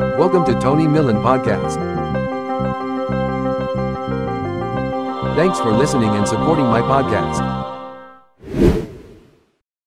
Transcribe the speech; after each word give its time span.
Welcome 0.00 0.44
to 0.48 0.60
Tony 0.60 0.88
Millen 0.88 1.16
Podcast. 1.16 1.76
Thanks 5.36 5.60
for 5.60 5.72
listening 5.76 6.08
and 6.08 6.28
supporting 6.28 6.64
my 6.64 6.80
podcast. 6.80 7.42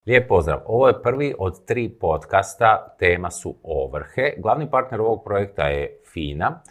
Lijep 0.06 0.28
pozdrav. 0.28 0.60
Ovo 0.66 0.88
je 0.88 1.02
prvi 1.04 1.34
od 1.38 1.66
tri 1.66 1.90
podcasta, 1.90 2.96
tema 3.00 3.32
su 3.32 3.56
ovrhe. 3.64 4.34
Glavni 4.38 4.70
partner 4.70 5.02
ovog 5.02 5.24
projekta 5.24 5.68
je 5.68 6.02
FINA. 6.14 6.62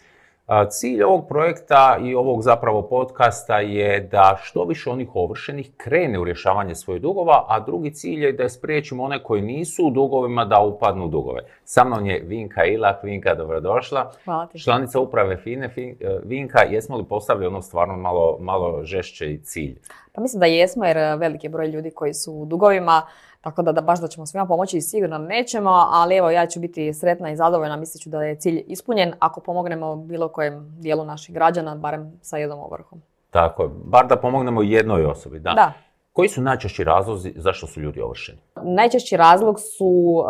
Cilj 0.69 1.03
ovog 1.03 1.27
projekta 1.27 1.97
i 2.03 2.15
ovog 2.15 2.41
zapravo 2.41 2.81
podcasta 2.81 3.59
je 3.59 3.99
da 4.11 4.37
što 4.41 4.63
više 4.63 4.89
onih 4.89 5.09
ovršenih 5.13 5.71
krene 5.77 6.19
u 6.19 6.23
rješavanje 6.23 6.75
svojih 6.75 7.01
dugova, 7.01 7.45
a 7.47 7.59
drugi 7.59 7.93
cilj 7.93 8.25
je 8.25 8.33
da 8.33 8.49
spriječimo 8.49 9.03
one 9.03 9.23
koji 9.23 9.41
nisu 9.41 9.87
u 9.87 9.91
dugovima 9.91 10.45
da 10.45 10.59
upadnu 10.59 11.05
u 11.05 11.07
dugove. 11.07 11.41
Sa 11.63 11.83
mnom 11.83 12.05
je 12.05 12.23
Vinka 12.25 12.65
Ilak. 12.65 13.03
Vinka, 13.03 13.35
dobrodošla. 13.35 14.11
Hvala 14.25 14.47
ti. 14.47 14.59
Članica 14.59 14.99
uprave 14.99 15.37
FINE. 15.37 15.69
Fin- 15.69 15.95
e, 16.01 16.19
Vinka, 16.23 16.59
jesmo 16.69 16.97
li 16.97 17.03
postavili 17.03 17.47
ono 17.47 17.61
stvarno 17.61 17.97
malo, 17.97 18.37
malo 18.39 18.83
žešće 18.83 19.37
cilj? 19.43 19.79
Pa 20.13 20.21
mislim 20.21 20.39
da 20.39 20.45
jesmo 20.45 20.85
jer 20.85 20.97
veliki 20.97 21.49
broj 21.49 21.67
ljudi 21.67 21.91
koji 21.91 22.13
su 22.13 22.33
u 22.33 22.45
dugovima, 22.45 23.01
tako 23.43 23.61
da, 23.61 23.71
da 23.71 23.81
baš 23.81 24.01
da 24.01 24.07
ćemo 24.07 24.25
svima 24.25 24.45
pomoći 24.45 24.81
sigurno 24.81 25.17
nećemo, 25.17 25.69
ali 25.91 26.15
evo 26.15 26.29
ja 26.29 26.45
ću 26.47 26.59
biti 26.59 26.93
sretna 26.93 27.31
i 27.31 27.35
zadovoljna, 27.35 27.75
mislit 27.75 28.03
ću 28.03 28.09
da 28.09 28.23
je 28.23 28.35
cilj 28.35 28.63
ispunjen 28.67 29.13
ako 29.19 29.41
pomognemo 29.41 29.95
bilo 29.95 30.27
kojem 30.27 30.75
dijelu 30.79 31.05
naših 31.05 31.35
građana, 31.35 31.75
barem 31.75 32.19
sa 32.21 32.37
jednom 32.37 32.59
ovrhom. 32.59 33.01
Tako 33.29 33.63
je, 33.63 33.69
bar 33.85 34.07
da 34.07 34.15
pomognemo 34.15 34.61
jednoj 34.61 35.05
osobi. 35.05 35.39
Da. 35.39 35.53
Da. 35.53 35.73
Koji 36.11 36.29
su 36.29 36.41
najčešći 36.41 36.83
razlozi 36.83 37.33
zašto 37.35 37.67
su 37.67 37.81
ljudi 37.81 38.01
ovršeni? 38.01 38.39
Najčešći 38.63 39.17
razlog 39.17 39.59
su 39.59 39.85
uh, 39.85 40.27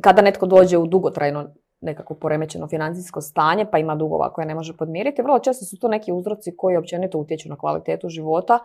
kada 0.00 0.22
netko 0.22 0.46
dođe 0.46 0.78
u 0.78 0.86
dugotrajno 0.86 1.46
nekako 1.80 2.14
poremećeno 2.14 2.68
financijsko 2.68 3.20
stanje 3.20 3.66
pa 3.70 3.78
ima 3.78 3.94
dugova 3.94 4.32
koje 4.32 4.46
ne 4.46 4.54
može 4.54 4.76
podmiriti. 4.76 5.22
Vrlo 5.22 5.38
često 5.38 5.64
su 5.64 5.78
to 5.78 5.88
neki 5.88 6.12
uzroci 6.12 6.56
koji 6.56 6.76
općenito 6.76 7.18
utječu 7.18 7.48
na 7.48 7.56
kvalitetu 7.56 8.08
života 8.08 8.58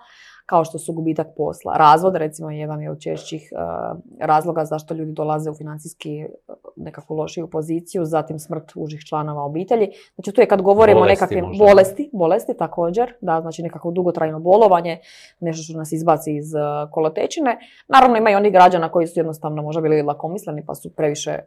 kao 0.50 0.66
što 0.66 0.80
su 0.80 0.94
gubitak 0.94 1.28
posla. 1.38 1.74
Razvod 1.78 2.16
recimo 2.16 2.52
jedan 2.52 2.82
je 2.82 2.92
od 2.92 3.00
češćih 3.00 3.50
uh, 3.52 4.00
razloga 4.20 4.66
zašto 4.66 4.94
ljudi 4.94 5.12
dolaze 5.12 5.50
u 5.50 5.54
financijski 5.54 6.26
uh, 6.26 6.56
nekakvu 6.76 7.16
lošiju 7.16 7.50
poziciju, 7.50 8.06
zatim 8.06 8.40
smrt 8.40 8.72
užih 8.76 9.00
članova 9.00 9.44
obitelji. 9.44 9.90
Znači 10.16 10.32
tu 10.32 10.42
je 10.42 10.48
kad 10.48 10.62
govorimo 10.62 11.02
o 11.02 11.06
nekakvim 11.06 11.46
možda. 11.46 11.66
bolesti, 11.66 12.10
bolesti 12.14 12.58
također, 12.58 13.14
da, 13.22 13.42
znači 13.42 13.64
nekako 13.64 13.92
dugotrajno 13.92 14.40
bolovanje, 14.40 15.00
nešto 15.40 15.64
što 15.64 15.78
nas 15.78 15.92
izbaci 15.92 16.36
iz 16.36 16.54
uh, 16.54 16.92
kolotečine. 16.92 17.58
Naravno 17.88 18.18
ima 18.18 18.30
i 18.30 18.36
onih 18.36 18.52
građana 18.52 18.92
koji 18.92 19.08
su 19.08 19.20
jednostavno 19.20 19.62
možda 19.62 19.82
bili 19.82 20.02
lakomisleni 20.02 20.66
pa 20.66 20.76
su 20.76 20.96
previše 20.96 21.40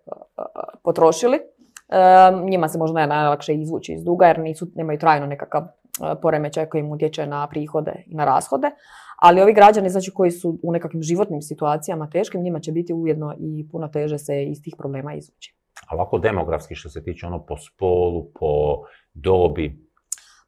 potrošili. 0.85 1.39
Njima 2.45 2.69
se 2.69 2.79
možda 2.79 3.07
najlakše 3.07 3.55
izvući 3.55 3.93
iz 3.93 4.05
duga 4.05 4.27
jer 4.27 4.39
nisu, 4.39 4.67
nemaju 4.75 4.99
trajno 4.99 5.27
nekakav 5.27 5.63
uh, 6.01 6.19
poremećaj 6.23 6.67
koji 6.67 6.81
im 6.81 6.93
utječe 6.93 7.27
na 7.27 7.47
prihode 7.47 8.05
i 8.07 8.15
na 8.15 8.25
rashode. 8.25 8.71
Ali 9.17 9.41
ovi 9.41 9.53
građani 9.53 9.91
znači, 9.91 10.11
koji 10.11 10.31
su 10.31 10.59
u 10.63 10.73
nekakvim 10.73 11.03
životnim 11.03 11.43
situacijama 11.43 12.11
teškim, 12.11 12.43
njima 12.43 12.61
će 12.61 12.73
biti 12.73 12.95
ujedno 12.95 13.35
i 13.39 13.69
puno 13.69 13.89
teže 13.89 14.19
se 14.19 14.45
iz 14.45 14.63
tih 14.63 14.75
problema 14.79 15.15
izvući. 15.15 15.55
A 15.89 15.95
ovako 15.95 16.19
demografski 16.19 16.75
što 16.75 16.89
se 16.89 17.05
tiče 17.05 17.27
ono 17.27 17.47
po 17.47 17.57
spolu, 17.57 18.25
po 18.41 18.83
dobi, 19.15 19.93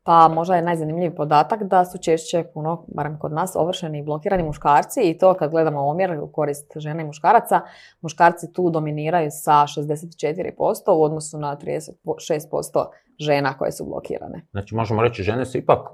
Pa 0.05 0.28
možda 0.28 0.56
je 0.56 0.62
najzanimljiviji 0.62 1.15
podatak 1.15 1.62
da 1.62 1.84
su 1.84 1.98
češće 1.98 2.45
puno, 2.55 2.84
barem 2.95 3.19
kod 3.19 3.33
nas, 3.33 3.56
ovršeni 3.56 3.98
i 3.98 4.03
blokirani 4.03 4.42
muškarci 4.42 5.00
i 5.03 5.19
to 5.19 5.34
kad 5.34 5.50
gledamo 5.50 5.87
omjer 5.87 6.20
u 6.20 6.33
korist 6.33 6.72
žena 6.77 7.03
i 7.03 7.05
muškaraca, 7.05 7.61
muškarci 8.00 8.53
tu 8.53 8.70
dominiraju 8.70 9.31
sa 9.31 9.53
64% 9.53 10.92
u 10.97 11.03
odnosu 11.03 11.39
na 11.39 11.56
36% 11.56 12.87
žena 13.18 13.58
koje 13.58 13.72
su 13.72 13.84
blokirane. 13.84 14.46
znači 14.50 14.74
možemo 14.74 15.02
reći 15.02 15.22
žene 15.22 15.46
su 15.46 15.58
ipak, 15.58 15.88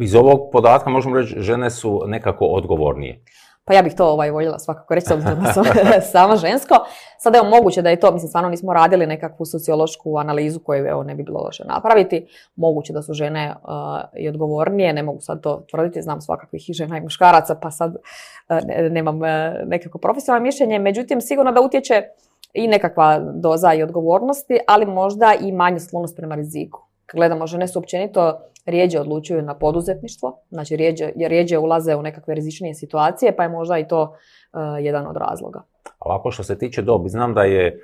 iz 0.00 0.14
ovog 0.14 0.50
podatka 0.52 0.90
možemo 0.90 1.16
reći 1.16 1.40
žene 1.40 1.70
su 1.70 2.02
nekako 2.06 2.44
odgovornije. 2.44 3.24
Pa 3.64 3.74
ja 3.74 3.82
bih 3.82 3.94
to 3.96 4.06
ovaj, 4.06 4.30
voljela 4.30 4.58
svakako 4.58 4.94
reći, 4.94 5.06
s 5.06 5.10
obzirom 5.10 5.40
da 5.40 5.52
sam 5.52 5.64
sama 6.12 6.36
žensko. 6.36 6.74
Sad 7.18 7.36
evo 7.36 7.44
moguće 7.44 7.82
da 7.82 7.90
je 7.90 8.00
to, 8.00 8.12
mislim 8.12 8.28
stvarno 8.28 8.50
nismo 8.50 8.72
radili 8.72 9.06
nekakvu 9.06 9.46
sociološku 9.46 10.16
analizu 10.18 10.60
koju 10.60 10.86
evo 10.86 11.02
ne 11.02 11.14
bi 11.14 11.22
bilo 11.22 11.40
loše 11.40 11.64
napraviti. 11.64 12.26
Moguće 12.56 12.92
da 12.92 13.02
su 13.02 13.12
žene 13.12 13.54
uh, 13.62 13.70
i 14.16 14.28
odgovornije, 14.28 14.92
ne 14.92 15.02
mogu 15.02 15.20
sad 15.20 15.40
to 15.40 15.64
tvrditi, 15.70 16.02
znam 16.02 16.20
svakakvih 16.20 16.70
i 16.70 16.72
žena 16.72 16.98
i 16.98 17.00
muškaraca, 17.00 17.54
pa 17.54 17.70
sad 17.70 17.94
uh, 17.94 18.58
ne- 18.66 18.90
nemam 18.90 19.16
uh, 19.16 19.28
nekako 19.66 19.98
profesionalno 19.98 20.46
mišljenje. 20.46 20.78
Međutim, 20.78 21.20
sigurno 21.20 21.52
da 21.52 21.60
utječe 21.60 22.02
i 22.54 22.68
nekakva 22.68 23.18
doza 23.34 23.74
i 23.74 23.82
odgovornosti, 23.82 24.58
ali 24.68 24.86
možda 24.86 25.34
i 25.40 25.52
manja 25.52 25.78
sklonost 25.78 26.16
prema 26.16 26.34
riziku. 26.34 26.80
Kad 27.06 27.18
gledamo, 27.18 27.46
žene 27.46 27.68
su 27.68 27.78
općenito 27.78 28.40
rijeđe 28.66 29.00
odlučuju 29.00 29.42
na 29.42 29.54
poduzetništvo, 29.54 30.42
znači 30.50 30.76
rijeđe, 30.76 31.10
rijeđe 31.16 31.58
ulaze 31.58 31.96
u 31.96 32.02
nekakve 32.02 32.34
rizičnije 32.34 32.74
situacije, 32.74 33.36
pa 33.36 33.42
je 33.42 33.48
možda 33.48 33.78
i 33.78 33.88
to 33.88 34.02
uh, 34.02 34.60
jedan 34.84 35.06
od 35.06 35.16
razloga. 35.16 35.62
A 35.84 35.92
ovako 36.00 36.30
što 36.30 36.42
se 36.42 36.58
tiče 36.58 36.82
dobi, 36.82 37.08
znam 37.08 37.34
da 37.34 37.42
je 37.42 37.80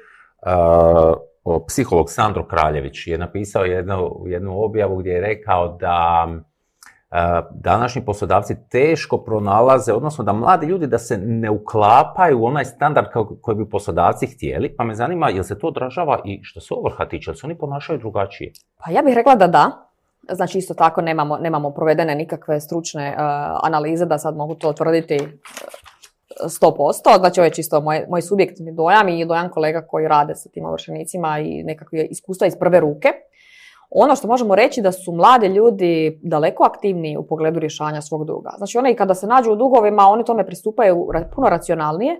uh, 0.46 1.62
psiholog 1.68 2.10
Sandro 2.10 2.46
Kraljević 2.46 3.06
je 3.06 3.18
napisao 3.18 3.64
jednu, 3.64 4.22
jednu 4.26 4.64
objavu 4.64 4.96
gdje 4.96 5.10
je 5.10 5.20
rekao 5.20 5.68
da 5.68 6.28
današnji 7.50 8.04
poslodavci 8.04 8.56
teško 8.70 9.18
pronalaze, 9.18 9.92
odnosno 9.92 10.24
da 10.24 10.32
mladi 10.32 10.66
ljudi 10.66 10.86
da 10.86 10.98
se 10.98 11.18
ne 11.18 11.50
uklapaju 11.50 12.40
u 12.40 12.44
onaj 12.44 12.64
standard 12.64 13.06
koji 13.40 13.56
bi 13.56 13.70
poslodavci 13.70 14.26
htjeli, 14.26 14.76
pa 14.76 14.84
me 14.84 14.94
zanima 14.94 15.28
jel 15.28 15.42
se 15.42 15.58
to 15.58 15.66
odražava 15.66 16.20
i 16.24 16.40
što 16.42 16.60
se 16.60 16.74
ovrha 16.74 17.08
tiče, 17.08 17.30
jel 17.30 17.34
se 17.34 17.46
oni 17.46 17.58
ponašaju 17.58 17.98
drugačije? 17.98 18.52
Pa 18.84 18.90
ja 18.90 19.02
bih 19.02 19.14
rekla 19.14 19.34
da 19.34 19.46
da. 19.46 19.82
Znači 20.32 20.58
isto 20.58 20.74
tako 20.74 21.02
nemamo, 21.02 21.36
nemamo 21.36 21.70
provedene 21.70 22.14
nikakve 22.14 22.60
stručne 22.60 23.14
analize 23.62 24.06
da 24.06 24.18
sad 24.18 24.36
mogu 24.36 24.54
to 24.54 24.72
tvrditi 24.72 25.16
uh, 25.16 25.30
100%. 26.44 27.18
Znači 27.18 27.40
ovo 27.40 27.44
je 27.44 27.54
čisto 27.54 27.80
moj, 27.80 28.04
moj 28.08 28.22
subjektivni 28.22 28.72
dojam 28.72 29.08
i 29.08 29.24
dojam 29.24 29.48
kolega 29.50 29.86
koji 29.86 30.08
rade 30.08 30.34
sa 30.34 30.48
tim 30.48 30.64
ovršenicima 30.64 31.38
i 31.38 31.62
nekakve 31.62 32.04
iskustva 32.04 32.46
iz 32.46 32.56
prve 32.60 32.80
ruke. 32.80 33.08
Ono 33.90 34.16
što 34.16 34.28
možemo 34.28 34.54
reći 34.54 34.82
da 34.82 34.92
su 34.92 35.12
mladi 35.12 35.46
ljudi 35.46 36.20
daleko 36.22 36.64
aktivniji 36.64 37.16
u 37.16 37.26
pogledu 37.26 37.60
rješavanja 37.60 38.00
svog 38.00 38.24
duga. 38.24 38.50
Znači 38.56 38.78
oni 38.78 38.94
kada 38.94 39.14
se 39.14 39.26
nađu 39.26 39.52
u 39.52 39.56
dugovima, 39.56 40.02
oni 40.02 40.24
tome 40.24 40.46
pristupaju 40.46 41.08
puno 41.34 41.48
racionalnije. 41.48 42.16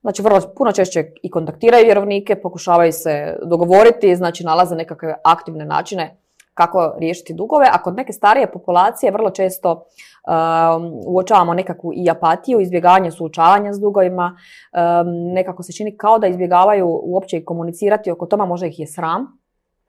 Znači 0.00 0.22
vrlo 0.22 0.40
puno 0.56 0.72
češće 0.72 1.04
i 1.22 1.30
kontaktiraju 1.30 1.84
vjerovnike, 1.84 2.36
pokušavaju 2.36 2.92
se 2.92 3.36
dogovoriti, 3.44 4.16
znači 4.16 4.44
nalaze 4.44 4.76
nekakve 4.76 5.14
aktivne 5.24 5.64
načine 5.64 6.16
kako 6.54 6.94
riješiti 6.98 7.34
dugove, 7.34 7.66
a 7.72 7.82
kod 7.82 7.96
neke 7.96 8.12
starije 8.12 8.52
populacije 8.52 9.12
vrlo 9.12 9.30
često 9.30 9.70
um, 9.72 10.92
uočavamo 11.06 11.54
nekakvu 11.54 11.92
i 11.94 12.10
apatiju, 12.10 12.60
izbjegavanje 12.60 13.10
suočavanja 13.10 13.72
s 13.72 13.80
dugovima, 13.80 14.36
um, 14.36 15.32
nekako 15.34 15.62
se 15.62 15.72
čini 15.72 15.96
kao 15.96 16.18
da 16.18 16.26
izbjegavaju 16.26 17.00
uopće 17.02 17.36
i 17.36 17.44
komunicirati 17.44 18.10
oko 18.10 18.26
toma, 18.26 18.46
možda 18.46 18.66
ih 18.66 18.78
je 18.78 18.86
sram, 18.86 19.37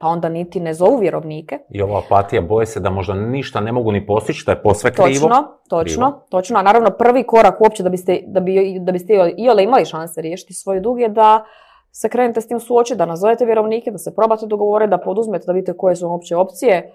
pa 0.00 0.06
onda 0.06 0.28
niti 0.28 0.60
ne 0.60 0.74
zovu 0.74 0.98
vjerovnike. 0.98 1.58
I 1.70 1.82
ova 1.82 2.02
apatija 2.06 2.42
boje 2.42 2.66
se 2.66 2.80
da 2.80 2.90
možda 2.90 3.14
ništa 3.14 3.60
ne 3.60 3.72
mogu 3.72 3.92
ni 3.92 4.06
postići, 4.06 4.38
što 4.38 4.50
je 4.50 4.62
posve 4.62 4.92
krivo. 4.92 5.08
Točno, 5.08 5.58
točno, 5.68 6.24
točno. 6.30 6.58
A 6.58 6.62
naravno 6.62 6.90
prvi 6.90 7.22
korak 7.22 7.60
uopće 7.60 7.82
da 7.82 7.88
biste, 7.88 8.20
da 8.26 8.40
bi, 8.40 8.78
da 8.80 8.92
biste 8.92 9.12
iole 9.36 9.64
imali 9.64 9.84
šanse 9.84 10.20
riješiti 10.20 10.54
svoj 10.54 10.80
dug 10.80 11.00
je 11.00 11.08
da 11.08 11.44
se 11.92 12.08
krenete 12.08 12.40
s 12.40 12.48
tim 12.48 12.60
suočiti, 12.60 12.98
da 12.98 13.06
nazovete 13.06 13.44
vjerovnike, 13.44 13.90
da 13.90 13.98
se 13.98 14.14
probate 14.14 14.46
dogovoriti, 14.46 14.90
da 14.90 14.98
poduzmete, 14.98 15.46
da 15.46 15.52
vidite 15.52 15.76
koje 15.76 15.96
su 15.96 16.04
vam 16.04 16.12
uopće 16.12 16.36
opcije, 16.36 16.76
eh, 16.76 16.90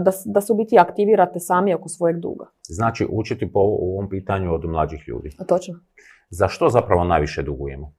da, 0.00 0.10
da 0.24 0.40
se 0.40 0.52
u 0.52 0.56
biti 0.56 0.78
aktivirate 0.78 1.40
sami 1.40 1.74
oko 1.74 1.88
svojeg 1.88 2.16
duga. 2.16 2.46
Znači 2.62 3.06
učiti 3.10 3.52
po 3.52 3.60
ovom 3.60 4.08
pitanju 4.08 4.54
od 4.54 4.64
mlađih 4.64 5.04
ljudi. 5.08 5.30
Točno. 5.48 5.74
Za 6.30 6.48
što 6.48 6.68
zapravo 6.68 7.04
najviše 7.04 7.42
dugujemo? 7.42 7.92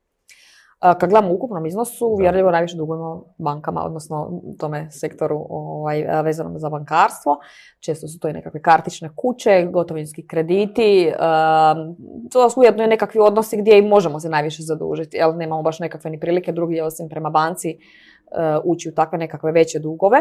Kad 0.83 1.09
gledamo 1.09 1.31
u 1.31 1.35
ukupnom 1.35 1.65
iznosu, 1.65 2.07
uvjerljivo 2.07 2.51
najviše 2.51 2.77
dugujemo 2.77 3.23
bankama, 3.37 3.83
odnosno 3.85 4.41
tome 4.59 4.91
sektoru 4.91 5.45
ovaj, 5.49 6.03
vezanom 6.23 6.59
za 6.59 6.69
bankarstvo. 6.69 7.37
Često 7.79 8.07
su 8.07 8.19
to 8.19 8.27
i 8.27 8.33
nekakve 8.33 8.61
kartične 8.61 9.09
kuće, 9.15 9.67
gotovinski 9.71 10.27
krediti. 10.27 11.07
um, 11.07 11.95
to 12.31 12.49
su 12.49 12.59
ujedno 12.59 12.83
i 12.83 12.87
nekakvi 12.87 13.19
odnosi 13.19 13.57
gdje 13.57 13.79
i 13.79 13.81
možemo 13.81 14.19
se 14.19 14.29
najviše 14.29 14.63
zadužiti, 14.63 15.17
jer 15.17 15.35
nemamo 15.35 15.63
baš 15.63 15.79
nekakve 15.79 16.11
ni 16.11 16.19
prilike 16.19 16.51
drugdje 16.51 16.83
osim 16.83 17.09
prema 17.09 17.29
banci 17.29 17.77
uh, 17.77 18.61
ući 18.63 18.89
u 18.89 18.95
takve 18.95 19.17
nekakve 19.17 19.51
veće 19.51 19.79
dugove. 19.79 20.17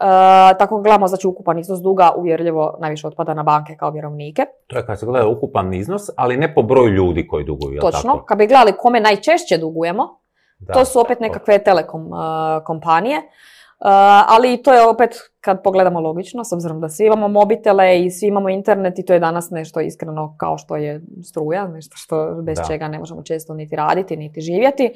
Uh, 0.00 0.58
tako 0.58 0.80
gledamo 0.80 1.08
znači 1.08 1.26
ukupan 1.26 1.58
iznos 1.58 1.80
duga 1.80 2.12
uvjerljivo 2.16 2.76
najviše 2.80 3.06
otpada 3.06 3.34
na 3.34 3.42
banke 3.42 3.76
kao 3.76 3.90
vjerovnike. 3.90 4.44
To 4.66 4.76
je 4.76 4.86
kad 4.86 4.98
se 4.98 5.06
gleda 5.06 5.28
ukupan 5.28 5.74
iznos, 5.74 6.02
ali 6.16 6.36
ne 6.36 6.54
po 6.54 6.62
broju 6.62 6.88
ljudi 6.88 7.28
koji 7.28 7.44
duguju, 7.44 7.80
Točno. 7.80 8.12
tako? 8.12 8.24
Kad 8.24 8.38
bi 8.38 8.46
gledali 8.46 8.72
kome 8.72 9.00
najčešće 9.00 9.58
dugujemo, 9.58 10.18
Da. 10.58 10.72
To 10.72 10.84
su 10.84 11.00
opet 11.00 11.20
nekakve 11.20 11.58
telekom 11.58 12.12
uh, 12.12 12.18
kompanije. 12.64 13.16
Uh, 13.18 13.86
ali 14.34 14.62
to 14.62 14.72
je 14.72 14.86
opet 14.86 15.16
kad 15.48 15.62
pogledamo 15.62 16.00
logično, 16.00 16.44
s 16.44 16.52
obzirom 16.52 16.80
da 16.80 16.88
svi 16.88 17.06
imamo 17.06 17.28
mobitele 17.28 18.04
i 18.04 18.10
svi 18.10 18.26
imamo 18.26 18.48
internet 18.48 18.98
i 18.98 19.04
to 19.04 19.12
je 19.12 19.20
danas 19.20 19.50
nešto 19.50 19.80
iskreno 19.80 20.34
kao 20.36 20.58
što 20.58 20.76
je 20.76 21.00
struja, 21.22 21.68
nešto 21.68 21.96
što 21.96 22.34
bez 22.42 22.58
Da. 22.58 22.64
čega 22.64 22.88
ne 22.88 22.98
možemo 22.98 23.22
često 23.22 23.54
niti 23.54 23.76
raditi, 23.76 24.16
niti 24.16 24.40
živjeti. 24.40 24.92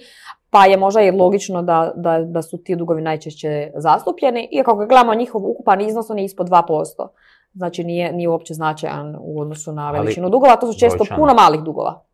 Pa 0.50 0.64
je 0.66 0.76
možda 0.76 1.00
i 1.02 1.10
logično 1.10 1.62
da, 1.62 1.92
da, 1.96 2.18
da 2.18 2.42
su 2.42 2.58
ti 2.58 2.76
dugovi 2.76 3.02
najčešće 3.02 3.70
zastupljeni. 3.76 4.48
Iako 4.52 4.78
kad 4.78 4.88
gledamo 4.88 5.14
njihov 5.14 5.46
ukupan 5.46 5.80
iznos, 5.80 6.10
on 6.10 6.18
je 6.18 6.24
ispod 6.24 6.48
2%. 6.48 7.08
Znači 7.54 7.84
nije, 7.84 8.12
nije 8.12 8.28
uopće 8.28 8.54
značajan 8.54 9.16
u 9.20 9.40
odnosu 9.40 9.72
na 9.72 9.88
Ali 9.88 9.98
veličinu 9.98 10.30
dugova. 10.30 10.56
To 10.56 10.72
su 10.72 10.78
često 10.78 10.96
brojčano. 10.96 11.20
puno 11.20 11.34
malih 11.34 11.60
dugova. 11.60 12.04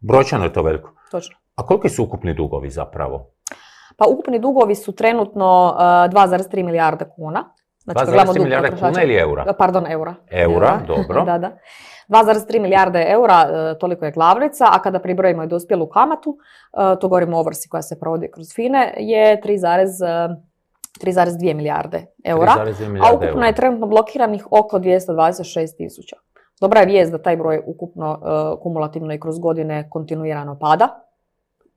Brojčano 0.00 0.44
je 0.44 0.52
to 0.52 0.62
veliko. 0.62 0.90
Točno. 1.10 1.36
A 1.54 1.66
koliki 1.66 1.88
su 1.88 2.04
ukupni 2.04 2.34
dugovi 2.34 2.70
zapravo? 2.70 3.30
Pa 4.00 4.06
ukupni 4.06 4.38
dugovi 4.38 4.74
su 4.74 4.92
trenutno 4.92 5.74
uh, 5.74 5.80
2,3 5.80 6.62
milijarde 6.64 7.04
kuna. 7.16 7.54
Znači, 7.78 7.98
kad 7.98 8.08
2,3 8.08 8.12
gledamo 8.12 8.32
dug 8.32 8.42
milijarde 8.42 8.70
kuna 8.80 9.02
ili 9.02 9.14
eura? 9.14 9.44
Uh, 9.48 9.56
Pardon, 9.58 9.86
eura. 9.86 10.14
Eura, 10.30 10.80
dobro. 10.86 11.24
da, 11.30 11.38
da. 11.38 11.58
2,3 12.08 12.60
milijarde 12.60 13.06
eura, 13.08 13.48
uh, 13.48 13.78
toliko 13.78 14.04
je 14.04 14.10
glavnica, 14.10 14.64
a 14.72 14.82
kada 14.82 14.98
pribrojimo 14.98 15.44
i 15.44 15.46
dospjelu 15.46 15.88
kamatu, 15.88 16.36
to 17.00 17.08
govorimo 17.08 17.36
o 17.36 17.40
ovrsi 17.40 17.68
koja 17.68 17.82
se 17.82 18.00
provodi 18.00 18.30
kroz 18.34 18.46
FINE, 18.54 18.94
je 18.96 19.40
3,2 19.44 20.36
3,2 21.04 21.54
milijarde 21.54 22.06
eura. 22.24 22.52
3,2 22.66 23.00
A 23.02 23.14
ukupno 23.14 23.46
je 23.46 23.54
trenutno 23.54 23.86
blokiranih 23.86 24.46
oko 24.50 24.78
226 24.78 25.76
tisuća. 25.76 26.16
Dobra 26.60 26.80
je 26.80 26.86
vijest 26.86 27.12
da 27.12 27.22
taj 27.22 27.36
broj 27.36 27.62
ukupno 27.66 28.20
kumulativno 28.62 29.14
i 29.14 29.20
kroz 29.20 29.38
godine 29.38 29.88
kontinuirano 29.90 30.58
pada, 30.58 31.09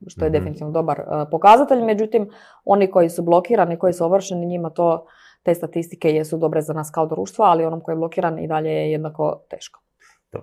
što 0.08 0.24
je 0.24 0.30
Mhm. 0.30 0.38
definitivno 0.38 0.72
dobar 0.72 1.00
uh, 1.00 1.28
pokazatelj. 1.30 1.82
Međutim, 1.84 2.30
oni 2.64 2.90
koji 2.90 3.08
su 3.10 3.22
blokirani, 3.22 3.78
koji 3.78 3.92
su 3.92 4.04
ovršeni, 4.04 4.46
njima 4.46 4.70
to 4.70 5.06
te 5.42 5.54
statistike 5.54 6.10
jesu 6.10 6.38
dobre 6.38 6.62
za 6.62 6.72
nas 6.72 6.90
kao 6.90 7.06
društvo, 7.06 7.44
ali 7.44 7.64
onom 7.64 7.80
koji 7.80 7.92
je 7.92 7.96
blokiran 7.96 8.38
i 8.38 8.48
dalje 8.48 8.70
je 8.70 8.92
jednako 8.92 9.40
teško. 9.50 9.80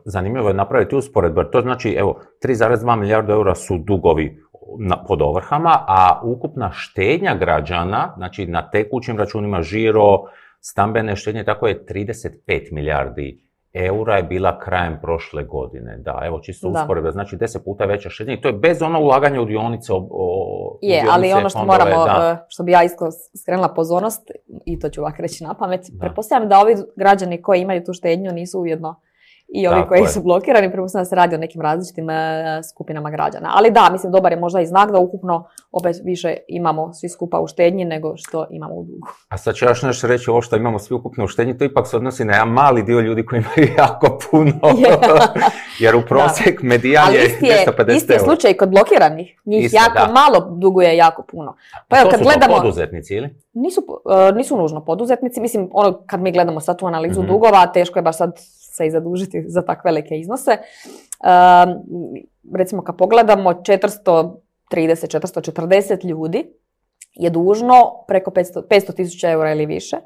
Zanimljivo 0.06 0.48
je 0.48 0.54
napraviti 0.54 0.96
usporedbu, 0.96 1.40
jer 1.40 1.50
to 1.50 1.62
znači, 1.62 1.96
evo, 2.00 2.20
3,2 2.44 2.96
milijarde 3.00 3.34
eura 3.34 3.56
su 3.56 3.78
dugovi 3.78 4.38
na, 4.80 5.04
pod 5.04 5.22
ovrhama, 5.22 5.86
a 5.88 6.22
ukupna 6.24 6.72
štednja 6.74 7.36
građana, 7.36 8.14
znači 8.18 8.46
na 8.46 8.70
tekućim 8.70 9.18
računima 9.18 9.62
žiro, 9.62 10.20
stambene 10.60 11.16
štednje, 11.16 11.44
tako 11.44 11.68
je 11.68 11.86
35 11.86 12.72
milijardi 12.72 13.51
eura 13.74 14.18
je 14.18 14.24
bila 14.24 14.60
krajem 14.60 15.00
prošle 15.02 15.44
godine. 15.44 15.98
Da, 15.98 16.22
evo 16.24 16.40
čisto 16.40 16.68
usporedba, 16.70 17.12
znači 17.12 17.36
10 17.38 17.64
puta 17.66 17.86
veća 17.86 18.10
štednja 18.10 18.42
to 18.42 18.48
je 18.48 18.54
bez 18.54 18.82
ono 18.82 19.00
ulaganja 19.00 19.42
u 19.42 19.46
dionice. 19.46 19.94
O, 19.94 20.08
o- 20.12 20.78
Je, 20.82 21.04
ali 21.12 21.34
ono 21.34 21.50
što 21.50 21.60
fondove, 21.60 21.80
moramo, 21.80 22.06
da. 22.06 22.32
uh, 22.34 22.46
što 22.48 22.64
bi 22.64 22.72
ja 22.72 22.84
isto 22.84 23.06
skrenula 23.42 23.68
pozornost, 23.70 24.32
i 24.66 24.80
to 24.80 24.90
ću 24.90 25.02
ovako 25.02 25.22
reći 25.22 25.44
na 25.44 25.54
pamet, 25.54 25.82
Da. 25.92 26.00
pretpostavljam 26.00 26.50
da 26.50 26.60
ovi 26.60 26.76
građani 26.96 27.42
koji 27.42 27.62
imaju 27.62 27.84
tu 27.84 27.94
štednju 27.94 28.32
nisu 28.32 28.60
ujedno 28.62 28.96
i 29.54 29.68
ovi 29.68 29.82
koji 29.88 30.02
je. 30.02 30.08
su 30.08 30.22
blokirani, 30.22 30.72
da 30.94 31.06
se 31.06 31.16
radi 31.16 31.36
o 31.36 31.38
nekim 31.38 31.62
različitim 31.62 32.06
uh, 32.06 32.14
skupinama 32.72 33.10
građana. 33.10 33.52
Ali 33.54 33.72
da, 33.72 33.90
mislim, 33.92 34.12
dobar 34.12 34.32
je 34.32 34.40
možda 34.40 34.62
i 34.62 34.66
znak 34.66 34.92
da 34.92 35.00
ukupno 35.00 35.48
opet 35.72 35.96
više 36.04 36.36
imamo 36.48 36.94
svi 36.94 37.10
skupa 37.10 37.40
u 37.40 37.48
štednji 37.48 37.86
nego 37.86 38.14
što 38.18 38.48
imamo 38.50 38.74
u 38.74 38.84
dugu. 38.84 39.08
A 39.30 39.38
sad 39.38 39.56
ću 39.56 39.66
još 39.66 39.82
nešto 39.82 40.08
reći, 40.08 40.30
ovo 40.30 40.42
što 40.42 40.56
imamo 40.56 40.80
svi 40.80 40.96
ukupno 40.96 41.24
u 41.24 41.28
štednji, 41.28 41.58
to 41.58 41.64
ipak 41.66 41.88
se 41.88 41.98
odnosi 41.98 42.26
na 42.26 42.34
jedan 42.34 42.50
mali 42.50 42.84
dio 42.84 43.00
ljudi 43.00 43.26
koji 43.26 43.40
imaju 43.40 43.74
jako 43.84 44.20
puno. 44.32 44.54
Je. 44.78 44.98
Jer 45.86 45.96
u 45.96 46.02
prosjek 46.02 46.62
medijan 46.64 47.08
Ali 47.08 47.16
je 47.18 47.26
isti 47.26 47.46
je, 47.46 47.66
250 47.68 47.96
isti 47.96 48.14
je 48.14 48.20
slučaj 48.20 48.54
kod 48.54 48.70
blokiranih. 48.70 49.40
Njih 49.46 49.66
Isto, 49.66 49.78
jako 49.78 50.08
da. 50.08 50.14
malo 50.14 50.40
duguje 50.58 50.98
jako 50.98 51.24
puno. 51.32 51.56
Pa 51.88 51.96
to 51.96 52.02
evo, 52.02 52.10
kad 52.10 52.20
su 52.20 52.24
gledamo, 52.24 52.58
poduzetnici 52.58 53.14
ili? 53.16 53.30
nisu, 53.54 53.82
uh, 54.06 54.36
nisu 54.36 54.58
nužno 54.58 54.86
poduzetnici. 54.86 55.42
Mislim, 55.42 55.70
ono, 55.74 56.02
kad 56.06 56.22
mi 56.22 56.32
gledamo 56.32 56.60
sad 56.60 56.78
tu 56.80 56.88
analizu 56.88 57.22
Mhm. 57.22 57.32
dugova, 57.32 57.68
teško 57.68 58.00
je 58.00 58.04
baš 58.04 58.18
sad 58.18 58.32
se 58.72 58.88
i 58.88 58.92
zadužiti 58.92 59.44
za 59.48 59.62
tak 59.62 59.86
velike 59.86 60.16
iznose. 60.16 60.52
Um, 60.52 61.84
recimo, 62.56 62.84
kad 62.84 62.98
pogledamo 62.98 63.50
430, 63.54 64.36
440 64.72 66.06
ljudi 66.06 66.54
je 67.14 67.30
dužno 67.30 68.04
preko 68.08 68.32
500 68.32 68.62
500 68.70 68.96
tisuća 68.96 69.30
eura 69.30 69.52
ili 69.52 69.66
više. 69.66 69.98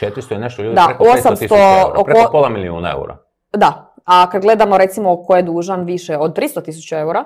400 0.00 0.32
je 0.32 0.38
nešto 0.38 0.62
ljudi 0.62 0.74
Da, 0.74 0.84
preko 0.86 1.04
500 1.04 1.28
800 1.28 1.38
tisuća 1.38 1.54
eura, 1.54 2.04
preko 2.04 2.20
oko- 2.20 2.32
pola 2.32 2.48
milijuna 2.48 2.90
eura. 2.90 3.16
Da, 3.52 3.94
a 4.04 4.30
kad 4.30 4.42
gledamo 4.42 4.78
recimo 4.78 5.22
ko 5.22 5.36
je 5.36 5.42
dužan 5.42 5.84
više 5.84 6.16
od 6.16 6.36
300 6.38 6.62
tisuća 6.64 6.98
eura, 6.98 7.24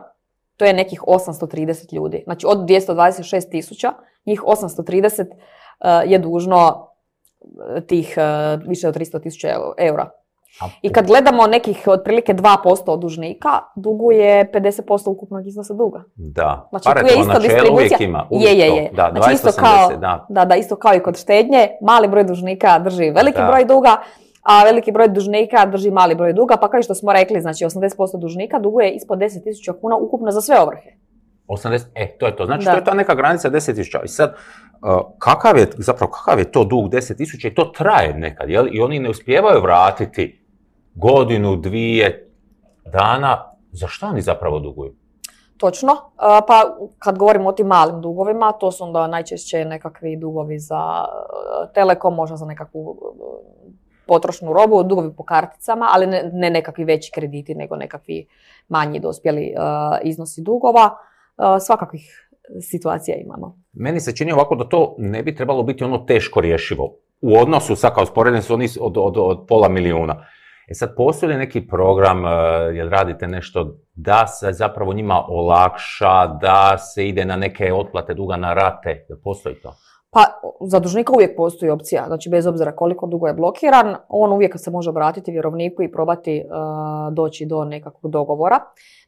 to 0.56 0.64
je 0.64 0.72
nekih 0.72 1.02
830 1.06 1.92
ljudi. 1.94 2.22
Znači 2.24 2.46
od 2.46 2.58
226 2.58 3.50
tisuća, 3.50 3.92
njih 4.26 4.42
830 4.42 5.26
uh, 5.30 6.10
je 6.10 6.18
dužno 6.18 6.88
uh, 7.40 7.82
tih 7.86 8.14
uh, 8.16 8.68
više 8.68 8.88
od 8.88 8.96
300 8.96 9.22
tisuća 9.22 9.48
eura. 9.78 10.10
I 10.82 10.92
kad 10.92 11.06
gledamo 11.06 11.46
nekih 11.46 11.84
otprilike 11.86 12.34
2% 12.34 12.56
od 12.86 13.00
dužnika, 13.00 13.48
duguje 13.76 14.50
50% 14.52 14.82
ukupnog 15.06 15.46
iznosa 15.46 15.74
duga. 15.74 16.02
Da, 16.16 16.68
Znači, 16.70 16.84
tu 16.90 17.06
je 17.06 17.12
isto 17.12 17.18
načelo 17.24 17.38
distribucija. 17.40 17.72
uvijek 17.74 18.00
ima. 18.00 18.26
Uvijek 18.30 18.48
Je, 18.48 18.58
je, 18.58 18.76
je. 18.76 18.90
Da, 18.92 19.10
Znači, 19.12 19.34
isto 19.34 19.48
280, 19.48 19.60
kao- 19.60 19.96
da. 19.96 20.26
Da, 20.28 20.44
da, 20.44 20.56
isto 20.56 20.76
kao 20.76 20.94
i 20.94 21.00
kod 21.00 21.16
štednje, 21.16 21.68
mali 21.82 22.08
broj 22.08 22.24
dužnika 22.24 22.78
drži 22.78 23.10
veliki 23.10 23.38
Da. 23.38 23.46
broj 23.46 23.64
duga, 23.64 23.96
a 24.42 24.64
veliki 24.64 24.92
broj 24.92 25.08
dužnika 25.08 25.66
drži 25.66 25.90
mali 25.90 26.14
broj 26.14 26.32
duga, 26.32 26.56
pa 26.56 26.68
kao 26.68 26.82
što 26.82 26.94
smo 26.94 27.12
rekli, 27.12 27.40
znači 27.40 27.64
80% 27.64 27.78
dužnika 28.14 28.58
duguje 28.58 28.90
ispod 28.90 29.18
10.000 29.18 29.40
kuna 29.80 29.96
ukupno 29.96 30.30
za 30.30 30.40
sve 30.40 30.60
ovrhe. 30.60 30.90
80, 31.48 31.80
e, 31.94 32.08
to 32.10 32.26
je 32.26 32.36
to. 32.36 32.46
Znači, 32.46 32.64
Da. 32.64 32.70
to 32.70 32.76
je 32.76 32.84
ta 32.84 32.94
neka 32.94 33.14
granica 33.14 33.50
10.000. 33.50 34.00
I 34.04 34.08
sad, 34.08 34.30
uh, 34.30 34.88
kakav 35.18 35.58
je, 35.58 35.66
zapravo, 35.74 36.12
kakav 36.12 36.38
je 36.38 36.44
to 36.46 36.64
dug 36.64 36.88
10.000 36.88 37.16
i 37.46 37.54
to 37.54 37.64
traje 37.66 38.14
nekad, 38.14 38.48
jel? 38.50 38.66
I 38.72 38.80
oni 38.80 38.98
ne 38.98 39.10
uspijevaju 39.10 39.60
vratiti 39.60 40.41
godinu, 40.94 41.56
dvije 41.56 42.30
dana. 42.92 43.48
Za 43.72 43.86
šta 43.86 44.06
oni 44.06 44.20
zapravo 44.20 44.58
duguju? 44.58 44.94
Točno, 45.62 45.96
pa 46.18 46.76
kad 46.98 47.18
govorimo 47.18 47.48
o 47.48 47.52
tim 47.52 47.66
malim 47.66 48.00
dugovima, 48.00 48.52
to 48.52 48.72
su 48.72 48.84
onda 48.84 49.06
najčešće 49.06 49.64
nekakvi 49.64 50.16
dugovi 50.16 50.58
za 50.58 51.04
e, 51.04 51.72
telekom, 51.74 52.14
možda 52.14 52.36
za 52.36 52.46
nekakvu 52.46 52.96
e, 52.96 53.72
potrošnu 54.06 54.52
robu, 54.52 54.82
dugovi 54.82 55.12
po 55.16 55.24
karticama, 55.24 55.88
ali 55.92 56.06
ne, 56.06 56.30
ne 56.32 56.50
nekakvi 56.50 56.84
veći 56.84 57.12
krediti, 57.14 57.54
nego 57.54 57.76
nekakvi 57.76 58.26
manji 58.68 59.00
dospjeli 59.00 59.42
e, 59.42 59.54
iznosi 60.02 60.42
dugova. 60.42 60.90
Svakakvih 61.60 62.28
situacija 62.60 63.16
imamo. 63.16 63.58
Meni 63.72 64.00
se 64.00 64.16
čini 64.16 64.32
ovako 64.32 64.54
da 64.54 64.68
to 64.68 64.94
ne 64.98 65.22
bi 65.22 65.34
trebalo 65.34 65.62
biti 65.62 65.84
ono 65.84 65.98
teško 65.98 66.40
rješivo. 66.40 66.94
U 67.20 67.38
odnosu, 67.38 67.76
sad 67.76 67.94
kao 67.94 68.06
sporedni 68.06 68.42
su 68.42 68.54
oni 68.54 68.68
od, 68.80 68.96
od, 68.96 69.16
od 69.16 69.44
pola 69.48 69.68
milijuna. 69.68 70.26
E 70.68 70.74
sad, 70.74 70.94
postoji 70.96 71.32
li 71.32 71.38
neki 71.38 71.66
program, 71.66 72.26
e, 72.26 72.30
jel 72.74 72.88
radite 72.88 73.28
nešto 73.28 73.76
da 73.94 74.26
se 74.26 74.52
zapravo 74.52 74.92
njima 74.92 75.24
olakša, 75.28 76.26
da 76.26 76.78
se 76.78 77.08
ide 77.08 77.24
na 77.24 77.36
neke 77.36 77.72
otplate 77.72 78.14
duga 78.14 78.36
na 78.36 78.54
rate? 78.54 79.06
Jel 79.08 79.18
postoji 79.24 79.54
to? 79.54 79.74
Pa 80.14 80.24
za 80.60 80.78
dužnika 80.78 81.12
uvijek 81.12 81.36
postoji 81.36 81.70
opcija, 81.70 82.04
znači 82.06 82.28
bez 82.28 82.46
obzira 82.46 82.76
koliko 82.76 83.06
dugo 83.06 83.26
je 83.26 83.34
blokiran, 83.34 83.96
on 84.08 84.32
uvijek 84.32 84.54
se 84.56 84.70
može 84.70 84.90
obratiti 84.90 85.30
vjerovniku 85.30 85.82
i 85.82 85.92
probati 85.92 86.36
e, 86.36 86.44
doći 87.12 87.46
do 87.46 87.64
nekakvog 87.64 88.12
dogovora. 88.12 88.60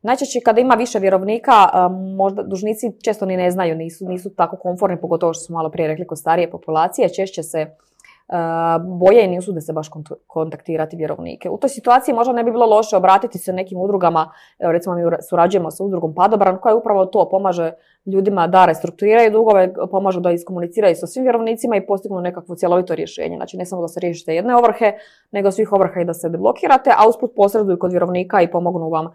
Najčešće 0.03 0.41
kada 0.45 0.61
ima 0.61 0.75
više 0.75 0.99
vjerovnika, 0.99 1.53
e, 1.53 1.77
možda 2.17 2.43
dužnici 2.43 2.93
često 3.05 3.27
ni 3.27 3.37
ne 3.37 3.51
znaju, 3.51 3.77
nisu, 3.77 4.09
nisu 4.09 4.35
tako 4.35 4.57
komforni, 4.57 5.01
pogotovo 5.01 5.35
što 5.35 5.45
smo 5.45 5.55
malo 5.55 5.71
prije 5.71 5.89
rekli 5.89 6.07
kod 6.07 6.19
starije 6.19 6.51
populacije, 6.51 7.15
češće 7.15 7.43
se 7.43 7.77
boje 8.99 9.25
i 9.25 9.29
ne 9.29 9.39
usude 9.39 9.61
se 9.61 9.73
baš 9.73 9.91
kont- 9.91 10.15
kontaktirati 10.27 10.97
vjerovnike. 10.97 11.51
U 11.51 11.59
toj 11.59 11.69
situaciji 11.71 12.15
možda 12.15 12.33
ne 12.33 12.45
bi 12.45 12.51
bilo 12.51 12.67
loše 12.67 12.97
obratiti 12.97 13.39
se 13.39 13.53
nekim 13.53 13.79
udrugama, 13.79 14.31
recimo 14.59 14.95
mi 14.95 15.05
ura- 15.05 15.23
surađujemo 15.23 15.71
sa 15.71 15.85
udrugom 15.85 16.15
Padobran 16.15 16.59
koja 16.59 16.75
upravo 16.75 17.07
to 17.07 17.29
pomaže 17.31 17.73
ljudima 18.07 18.47
da 18.47 18.65
restrukturiraju 18.65 19.31
dugove, 19.31 19.75
pomažu 19.91 20.21
da 20.21 20.31
iskomuniciraju 20.31 20.97
sa 20.97 21.07
svim 21.07 21.25
vjerovnicima 21.25 21.77
i 21.77 21.87
postignu 21.87 22.21
nekakvo 22.21 22.55
cjelovito 22.57 22.95
rješenje. 22.95 23.37
Znači 23.37 23.57
ne 23.57 23.67
samo 23.67 23.83
da 23.83 23.89
se 23.89 24.01
riješite 24.01 24.35
jedne 24.35 24.57
ovrhe, 24.57 24.93
nego 25.31 25.51
svih 25.51 25.73
ovrha 25.73 26.01
i 26.01 26.05
da 26.05 26.15
se 26.15 26.29
deblokirate, 26.29 26.91
a 26.91 27.09
usput 27.09 27.33
posreduju 27.37 27.79
kod 27.79 27.91
vjerovnika 27.91 28.43
i 28.43 28.51
pomognu 28.51 28.89
vam 28.89 29.15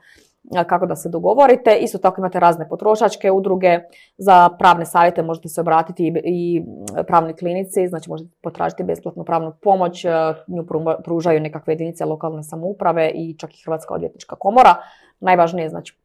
kako 0.67 0.85
da 0.85 0.95
se 0.95 1.09
dogovorite. 1.09 1.77
Isto 1.81 1.97
tako 1.97 2.21
imate 2.21 2.39
razne 2.39 2.69
potrošačke 2.69 3.31
udruge, 3.31 3.79
za 4.17 4.49
pravne 4.49 4.85
savjete 4.85 5.23
možete 5.23 5.49
se 5.49 5.61
obratiti 5.61 6.13
i, 6.23 6.63
pravnoj 7.07 7.35
klinici, 7.35 7.87
znači 7.87 8.09
možete 8.09 8.29
potražiti 8.41 8.83
besplatnu 8.83 9.23
pravnu 9.23 9.53
pomoć, 9.61 10.05
nju 10.47 10.63
pru- 10.63 11.03
pružaju 11.03 11.39
nekakve 11.39 11.73
jedinice 11.73 12.05
lokalne 12.05 12.43
samouprave 12.43 13.09
i 13.09 13.37
čak 13.37 13.53
i 13.53 13.63
Hrvatska 13.65 13.93
odvjetnička 13.93 14.35
komora. 14.35 14.75
Najvažnije 15.19 15.65
je 15.65 15.69
znači 15.69 15.99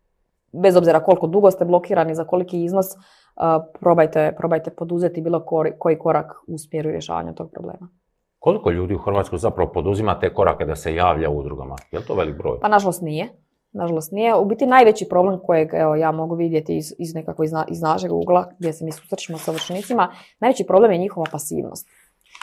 bez 0.52 0.76
obzira 0.76 1.00
koliko 1.00 1.26
dugo 1.26 1.50
ste 1.50 1.64
blokirani, 1.64 2.14
za 2.14 2.24
koliki 2.24 2.64
iznos, 2.64 2.86
probajte, 3.80 4.34
probajte 4.38 4.70
poduzeti 4.70 5.22
bilo 5.22 5.44
koji 5.78 5.98
korak 5.98 6.32
u 6.46 6.58
smjeru 6.58 6.90
rješavanja 6.90 7.32
tog 7.32 7.50
problema. 7.50 7.88
Koliko 8.38 8.70
ljudi 8.70 8.94
u 8.94 8.98
Hrvatskoj 8.98 9.38
zapravo 9.38 9.72
poduzima 9.72 10.18
te 10.20 10.34
korake 10.34 10.64
da 10.64 10.76
se 10.76 10.94
javlja 10.94 11.30
u 11.30 11.38
udrugama? 11.38 11.76
Je 11.92 11.98
li 11.98 12.04
to 12.04 12.14
velik 12.14 12.36
broj? 12.36 12.60
Pa 12.60 12.68
nažalost 12.68 13.02
nije. 13.02 13.28
Nažalost 13.74 14.12
nije. 14.12 14.36
U 14.36 14.44
biti 14.44 14.66
najveći 14.66 15.08
problem 15.08 15.38
kojeg 15.46 15.74
evo, 15.74 15.94
ja 15.94 16.12
mogu 16.12 16.34
vidjeti 16.34 16.76
iz, 16.76 16.94
iz 16.98 17.14
nekako 17.14 17.44
iz, 17.44 17.52
iz 17.68 17.80
našeg 17.80 18.12
ugla 18.12 18.50
gdje 18.58 18.72
se 18.72 18.84
mi 18.84 18.92
susrećemo 18.92 19.38
sa 19.38 19.52
vršenicima, 19.52 20.12
najveći 20.40 20.64
problem 20.64 20.92
je 20.92 20.98
njihova 20.98 21.26
pasivnost. 21.32 21.88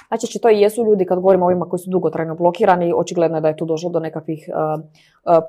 Najčešće 0.10 0.40
to 0.40 0.50
i 0.50 0.60
jesu 0.60 0.86
ljudi 0.86 1.06
kad 1.06 1.20
govorimo 1.20 1.46
o 1.46 1.48
ovima 1.48 1.66
koji 1.66 1.80
su 1.80 1.90
dugotrajno 1.90 2.36
blokirani, 2.36 2.94
očigledno 2.96 3.38
je 3.38 3.42
da 3.42 3.48
je 3.48 3.58
tu 3.58 3.66
došlo 3.66 3.90
do 3.90 4.00
nekakvih 4.00 4.50
uh, 4.50 4.84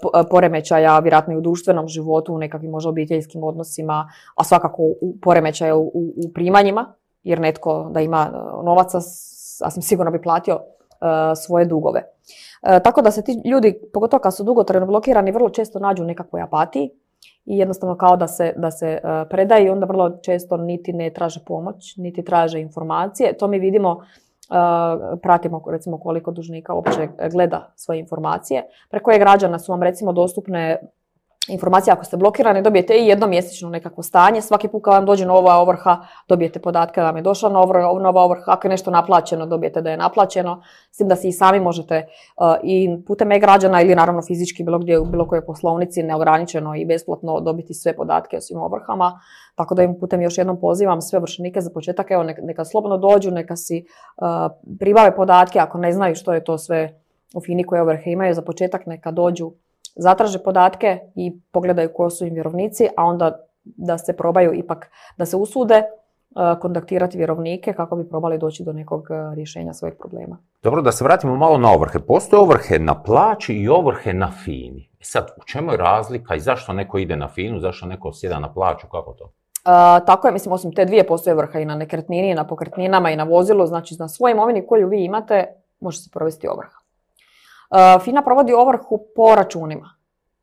po- 0.03 0.25
poremećaja, 0.31 0.99
vjerojatno 0.99 1.35
i 1.35 1.37
u 1.37 1.41
društvenom 1.41 1.89
životu, 1.89 2.35
u 2.35 2.39
nekakvim 2.39 2.71
možda 2.71 2.91
obiteljskim 2.91 3.45
odnosima, 3.45 4.09
a 4.35 4.45
svakako 4.45 4.83
u 4.83 5.15
poremećaja 5.23 5.77
u, 5.77 5.91
u, 5.95 6.33
primanjima, 6.35 6.95
jer 7.23 7.41
netko 7.41 7.91
da 7.91 8.01
ima 8.01 8.31
novaca, 8.65 9.01
sasvim 9.01 9.83
sigurno 9.83 10.11
bi 10.12 10.23
platio 10.23 10.61
svoje 11.37 11.65
dugove. 11.65 12.03
E, 12.63 12.81
tako 12.85 13.03
da 13.03 13.11
se 13.11 13.23
ti 13.23 13.43
ljudi, 13.45 13.81
pogotovo 13.93 14.21
kad 14.21 14.37
su 14.37 14.45
dugotrajno 14.45 14.87
blokirani, 14.87 15.33
vrlo 15.33 15.51
često 15.51 15.79
nađu 15.79 16.03
u 16.03 16.07
nekakvoj 16.07 16.43
apatiji 16.43 16.91
i 17.45 17.59
jednostavno 17.59 17.97
kao 17.97 18.17
da 18.17 18.29
se, 18.29 18.53
da 18.57 18.71
se 18.71 19.01
uh, 19.05 19.29
predaju 19.31 19.67
i 19.67 19.71
onda 19.71 19.87
vrlo 19.87 20.11
često 20.23 20.57
niti 20.57 20.93
ne 20.93 21.11
traže 21.11 21.41
pomoć, 21.47 21.97
niti 21.97 22.25
traže 22.25 22.61
informacije. 22.61 23.37
To 23.37 23.49
mi 23.49 23.59
vidimo, 23.59 23.93
uh, 23.93 25.19
pratimo 25.23 25.63
recimo 25.71 25.99
koliko 25.99 26.31
dužnika 26.31 26.75
uopće 26.75 27.09
gleda 27.33 27.73
svoje 27.77 28.01
informacije. 28.01 28.63
Preko 28.91 29.11
je 29.11 29.19
građana 29.19 29.59
su 29.59 29.73
vam 29.73 29.83
recimo 29.83 30.13
dostupne 30.13 30.79
informacije 31.49 31.93
ako 31.93 32.05
ste 32.05 32.17
blokirani, 32.17 32.63
dobijete 32.63 32.95
i 32.95 33.07
jednomjesečno 33.07 33.69
nekakvo 33.69 34.03
stanje. 34.03 34.43
Svaki 34.43 34.69
put 34.69 34.83
kad 34.85 34.95
vam 34.95 35.07
dođe 35.07 35.27
nova 35.27 35.57
ovrha, 35.57 35.99
dobijete 36.29 36.61
podatke 36.61 37.01
da 37.01 37.07
vam 37.07 37.17
je 37.17 37.23
došla 37.23 37.49
nova, 37.49 38.23
ovrha. 38.23 38.45
Ako 38.47 38.67
je 38.67 38.71
nešto 38.71 38.91
naplaćeno, 38.91 39.47
dobijete 39.47 39.81
da 39.81 39.91
je 39.91 39.97
naplaćeno. 39.97 40.63
S 40.91 40.97
tim 40.97 41.09
da 41.09 41.17
si 41.17 41.29
i 41.29 41.33
sami 41.33 41.61
možete 41.61 42.07
uh, 42.37 42.55
i 42.63 42.89
putem 43.07 43.33
e-građana 43.33 43.83
ili 43.83 43.95
naravno 43.95 44.23
fizički 44.23 44.65
bilo 44.65 44.79
gdje 44.79 44.99
u 44.99 45.05
bilo 45.05 45.29
kojoj 45.29 45.47
poslovnici 45.47 46.03
neograničeno 46.03 46.77
i 46.77 46.85
besplatno 46.85 47.41
dobiti 47.41 47.75
sve 47.75 47.97
podatke 47.97 48.37
o 48.37 48.41
svim 48.41 48.59
ovrhama. 48.59 49.21
Tako 49.55 49.75
da 49.75 49.83
im 49.83 49.99
putem 50.01 50.23
još 50.23 50.39
jednom 50.39 50.61
pozivam 50.61 51.01
sve 51.01 51.19
vršenike 51.19 51.61
za 51.61 51.71
početak, 51.71 52.11
evo 52.11 52.23
neka, 52.23 52.43
neka 52.43 52.65
slobodno 52.65 52.99
dođu, 52.99 53.31
neka 53.31 53.57
si 53.57 53.85
uh, 54.17 54.27
pribave 54.79 55.17
podatke 55.17 55.59
ako 55.59 55.79
ne 55.79 55.93
znaju 55.93 56.15
što 56.15 56.33
je 56.33 56.45
to 56.45 56.59
sve 56.59 57.01
u 57.35 57.41
FINI 57.41 57.65
koje 57.65 57.83
ovrhe 57.83 58.11
imaju, 58.11 58.35
za 58.35 58.43
početak 58.43 58.87
neka 58.87 59.11
dođu 59.11 59.53
zatraže 59.95 60.39
podatke 60.39 61.01
i 61.15 61.41
pogledaju 61.53 61.91
ko 61.95 62.11
su 62.11 62.27
im 62.27 62.35
vjerovnici, 62.35 62.89
a 62.97 63.05
onda 63.05 63.39
da 63.65 63.99
se 63.99 64.17
probaju 64.17 64.55
ipak, 64.55 64.91
da 65.17 65.27
se 65.27 65.37
usude 65.37 65.75
e, 65.75 65.85
kontaktirati 66.61 67.19
vjerovnike 67.19 67.73
kako 67.73 67.97
bi 67.97 68.09
probali 68.09 68.39
doći 68.39 68.65
do 68.65 68.73
nekog 68.73 69.07
e, 69.11 69.35
rješenja 69.35 69.73
svojih 69.73 69.95
problema. 69.99 70.39
Dobro, 70.63 70.83
da 70.83 70.93
se 70.93 71.05
vratimo 71.05 71.37
malo 71.37 71.59
na 71.59 71.73
ovrhe. 71.73 71.99
Postoje 71.99 72.41
ovrhe 72.41 72.79
na 72.79 73.03
plaći 73.03 73.55
i 73.55 73.69
ovrhe 73.69 74.13
na 74.13 74.31
fini. 74.45 74.89
E 75.01 75.05
sad, 75.05 75.31
u 75.37 75.45
čemu 75.45 75.73
je 75.73 75.77
razlika 75.77 76.35
i 76.35 76.41
zašto 76.41 76.73
neko 76.73 76.99
ide 76.99 77.17
na 77.17 77.29
finu, 77.29 77.61
zašto 77.61 77.87
neko 77.87 78.13
sjeda 78.13 78.39
na 78.39 78.53
plaću, 78.53 78.87
kako 78.87 79.13
to? 79.13 79.25
Uh, 79.25 80.07
tako 80.07 80.29
je, 80.29 80.33
mislim, 80.33 80.53
osim 80.53 80.73
te 80.73 80.85
dvije 80.85 81.07
postoje 81.07 81.35
ovrha 81.35 81.59
i 81.59 81.65
na 81.65 81.75
nekretnini, 81.75 82.31
i 82.31 82.35
na 82.35 82.47
pokretninama 82.47 83.11
i 83.11 83.17
na 83.17 83.25
vozilu, 83.25 83.67
znači 83.67 83.97
na 83.99 84.09
svoj 84.09 84.31
imovini 84.31 84.67
koju 84.67 84.89
vi 84.89 85.05
imate 85.05 85.47
može 85.81 85.99
se 85.99 86.11
provesti 86.13 86.49
ovrha. 86.49 86.82
Uh, 87.73 88.02
FINA 88.02 88.23
provodi 88.23 88.52
ovrhu 88.52 89.07
po 89.17 89.35
računima. 89.35 89.91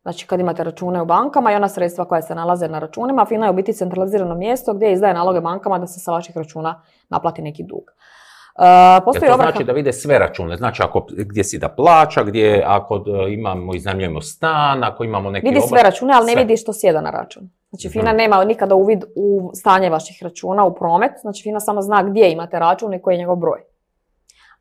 Znači 0.01 0.27
kad 0.27 0.39
imate 0.39 0.63
račune 0.63 1.01
u 1.01 1.05
bankama 1.05 1.51
i 1.51 1.55
ona 1.55 1.69
sredstva 1.69 2.05
koja 2.05 2.21
se 2.21 2.35
nalaze 2.35 2.67
na 2.67 2.79
računima, 2.79 3.25
FINA 3.25 3.45
je 3.45 3.49
u 3.49 3.53
biti 3.53 3.73
centralizirano 3.73 4.35
mjesto 4.35 4.73
gdje 4.73 4.91
izdaje 4.91 5.13
naloge 5.13 5.41
bankama 5.41 5.79
da 5.79 5.87
se 5.87 5.99
sa 5.99 6.11
vaših 6.11 6.37
računa 6.37 6.81
naplati 7.09 7.41
neki 7.41 7.63
dug. 7.63 7.83
Uh, 7.83 9.03
postoji 9.05 9.27
to 9.27 9.33
ovrha... 9.33 9.51
znači 9.51 9.63
da 9.63 9.73
vide 9.73 9.93
sve 9.93 10.19
račune, 10.19 10.57
znači 10.57 10.83
ako, 10.83 11.07
gdje 11.09 11.43
si 11.43 11.57
da 11.57 11.69
plaća, 11.69 12.23
gdje 12.23 12.63
ako 12.67 12.95
uh, 12.95 13.03
imamo, 13.33 13.75
iznajmljujemo 13.75 14.21
stan, 14.21 14.83
ako 14.83 15.03
imamo 15.03 15.31
neki 15.31 15.47
Vidi 15.47 15.61
sve 15.61 15.83
račune, 15.83 16.13
ali 16.15 16.35
ne 16.35 16.41
vidi 16.41 16.57
što 16.57 16.73
sjeda 16.73 17.01
na 17.01 17.11
račun. 17.11 17.49
Znači 17.69 17.89
FINA 17.89 18.09
hmm. 18.09 18.17
nema 18.17 18.43
nikada 18.43 18.75
uvid 18.75 19.03
u 19.15 19.51
stanje 19.53 19.89
vaših 19.89 20.23
računa, 20.23 20.65
u 20.65 20.75
promet, 20.75 21.11
znači 21.21 21.43
FINA 21.43 21.59
samo 21.59 21.81
zna 21.81 22.03
gdje 22.03 22.31
imate 22.31 22.59
račun 22.59 22.93
i 22.93 23.01
koji 23.01 23.13
je 23.13 23.17
njegov 23.17 23.35
broj 23.35 23.68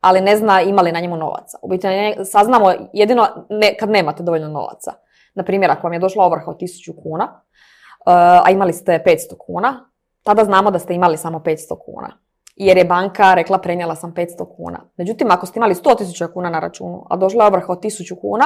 ali 0.00 0.21
ne 0.21 0.37
zna 0.37 0.61
ima 0.62 0.83
li 0.83 0.93
na 0.93 1.00
njemu 1.00 1.17
novaca. 1.17 1.59
U 1.62 1.69
biti 1.69 1.87
saznamo 2.25 2.73
jedino 2.93 3.28
ne, 3.49 3.76
kad 3.76 3.90
nemate 3.90 4.23
dovoljno 4.23 4.49
novaca. 4.49 4.93
Na 5.35 5.45
primjer, 5.45 5.71
ako 5.71 5.83
vam 5.83 5.93
je 5.93 5.99
došla 5.99 6.25
ovrha 6.25 6.50
od 6.50 6.57
1000 6.57 7.02
kuna, 7.02 7.25
uh, 7.25 8.47
a 8.47 8.50
imali 8.50 8.73
ste 8.73 9.02
500 9.07 9.37
kuna, 9.38 9.90
tada 10.23 10.45
znamo 10.45 10.71
da 10.71 10.78
ste 10.78 10.95
imali 10.95 11.17
samo 11.17 11.38
500 11.38 11.78
kuna. 11.85 12.09
Jer 12.57 12.76
je 12.76 12.85
banka 12.85 13.35
rekla 13.35 13.59
prenijela 13.59 13.95
sam 13.95 14.14
500 14.14 14.57
kuna. 14.57 14.81
Međutim, 14.97 15.31
ako 15.31 15.47
ste 15.47 15.59
imali 15.59 15.75
100.000 15.75 16.33
kuna 16.33 16.50
na 16.50 16.61
računu, 16.61 17.07
a 17.11 17.17
došla 17.17 17.45
je 17.45 17.49
ovrha 17.49 17.73
od 17.73 17.83
1000 17.83 18.21
kuna, 18.21 18.45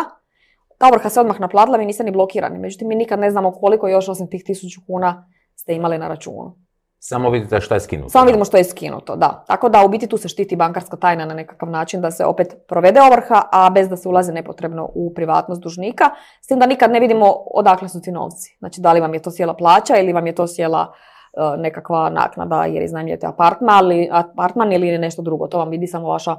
ta 0.79 0.89
ovrha 0.89 1.09
se 1.09 1.21
odmah 1.21 1.41
naplatila, 1.41 1.79
vi 1.79 1.87
niste 1.87 2.05
ni 2.05 2.11
blokirani. 2.11 2.59
Međutim, 2.59 2.89
mi 2.89 2.95
nikad 2.95 3.21
ne 3.21 3.31
znamo 3.31 3.53
koliko 3.53 3.89
još 3.89 4.09
osim 4.09 4.31
tih 4.31 4.45
1000 4.49 4.87
kuna 4.87 5.29
ste 5.57 5.75
imali 5.75 5.99
na 5.99 6.09
računu. 6.09 6.57
Samo 7.05 7.31
vidite 7.31 7.61
što 7.61 7.75
je 7.75 7.81
skinuto. 7.81 8.09
Samo 8.09 8.25
vidimo 8.25 8.45
što 8.45 8.57
je 8.57 8.65
skinuto, 8.65 9.17
da. 9.17 9.45
Tako 9.47 9.69
da 9.69 9.85
u 9.85 9.89
biti 9.89 10.07
tu 10.07 10.17
se 10.17 10.29
štiti 10.29 10.57
bankarska 10.57 10.97
tajna 10.97 11.25
na 11.25 11.35
nekakav 11.35 11.71
način 11.71 12.01
da 12.01 12.11
se 12.11 12.25
opet 12.25 12.55
provede 12.69 13.01
ovrha, 13.03 13.43
a 13.53 13.71
bez 13.71 13.89
da 13.89 13.97
se 13.97 14.09
ulaze 14.09 14.33
nepotrebno 14.33 14.89
u 14.95 15.15
privatnost 15.15 15.63
dužnika. 15.63 16.05
S 16.43 16.47
tim 16.47 16.59
da 16.59 16.67
nikad 16.67 16.91
ne 16.91 17.01
vidimo 17.01 17.27
odakle 17.55 17.89
su 17.89 18.01
ti 18.01 18.13
novci. 18.13 18.57
Znači 18.59 18.81
da 18.81 18.93
li 18.93 19.01
vam 19.01 19.15
je 19.15 19.23
to 19.23 19.31
sjela 19.31 19.55
plaća 19.55 19.97
ili 19.97 20.13
vam 20.13 20.27
je 20.27 20.35
to 20.35 20.47
sjela 20.47 20.93
uh, 20.93 21.61
nekakva 21.61 22.11
naknada 22.11 22.65
jer 22.65 22.83
iznajmljujete 22.83 23.27
apartman, 23.27 23.77
ali, 23.77 24.09
apartman 24.13 24.73
ili 24.73 24.99
nešto 24.99 25.23
drugo. 25.23 25.47
To 25.47 25.59
vam 25.59 25.71
vidi 25.71 25.87
samo 25.87 26.09
vaša 26.09 26.33
uh, 26.33 26.39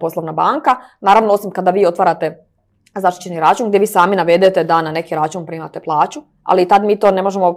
poslovna 0.00 0.32
banka. 0.32 0.76
Naravno, 1.00 1.32
osim 1.32 1.50
kada 1.50 1.70
vi 1.70 1.86
otvarate 1.86 2.46
zaštićeni 2.94 3.40
račun 3.40 3.68
gdje 3.68 3.80
vi 3.80 3.86
sami 3.86 4.16
navedete 4.16 4.64
da 4.64 4.82
na 4.82 4.92
neki 4.92 5.14
račun 5.14 5.46
primate 5.46 5.80
plaću, 5.80 6.22
ali 6.42 6.68
tad 6.68 6.84
mi 6.84 6.98
to 6.98 7.10
ne 7.10 7.22
možemo 7.22 7.48
uh, 7.48 7.56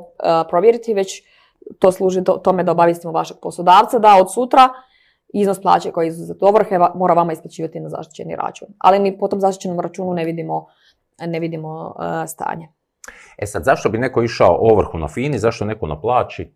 provjeriti, 0.50 0.94
već 0.94 1.35
to 1.80 1.92
služi 1.92 2.24
tome 2.44 2.64
da 2.64 2.72
obavistimo 2.72 3.14
vašeg 3.14 3.38
poslodavca 3.42 4.00
da 4.00 4.18
od 4.22 4.34
sutra 4.34 4.70
iznos 5.34 5.62
plaće 5.62 5.92
koji 5.92 6.06
je 6.06 6.10
izuzet 6.10 6.44
ovrhe 6.44 6.80
mora 6.96 7.14
vama 7.14 7.34
isplaćivati 7.34 7.80
na 7.80 7.90
zaštićeni 7.90 8.36
račun. 8.36 8.68
Ali 8.78 9.00
mi 9.00 9.18
po 9.18 9.28
tom 9.28 9.40
zaštićenom 9.40 9.80
računu 9.80 10.14
ne 10.14 10.26
vidimo, 10.26 10.66
ne 11.20 11.40
vidimo 11.40 11.96
uh, 11.96 12.04
stanje. 12.28 12.70
E 13.38 13.46
sad, 13.46 13.64
zašto 13.64 13.90
bi 13.90 13.98
neko 13.98 14.24
išao 14.24 14.58
ovrhu 14.60 14.98
na 14.98 15.08
FINI, 15.08 15.40
zašto 15.40 15.66
neko 15.66 15.88
na 15.88 16.02
plaći? 16.02 16.54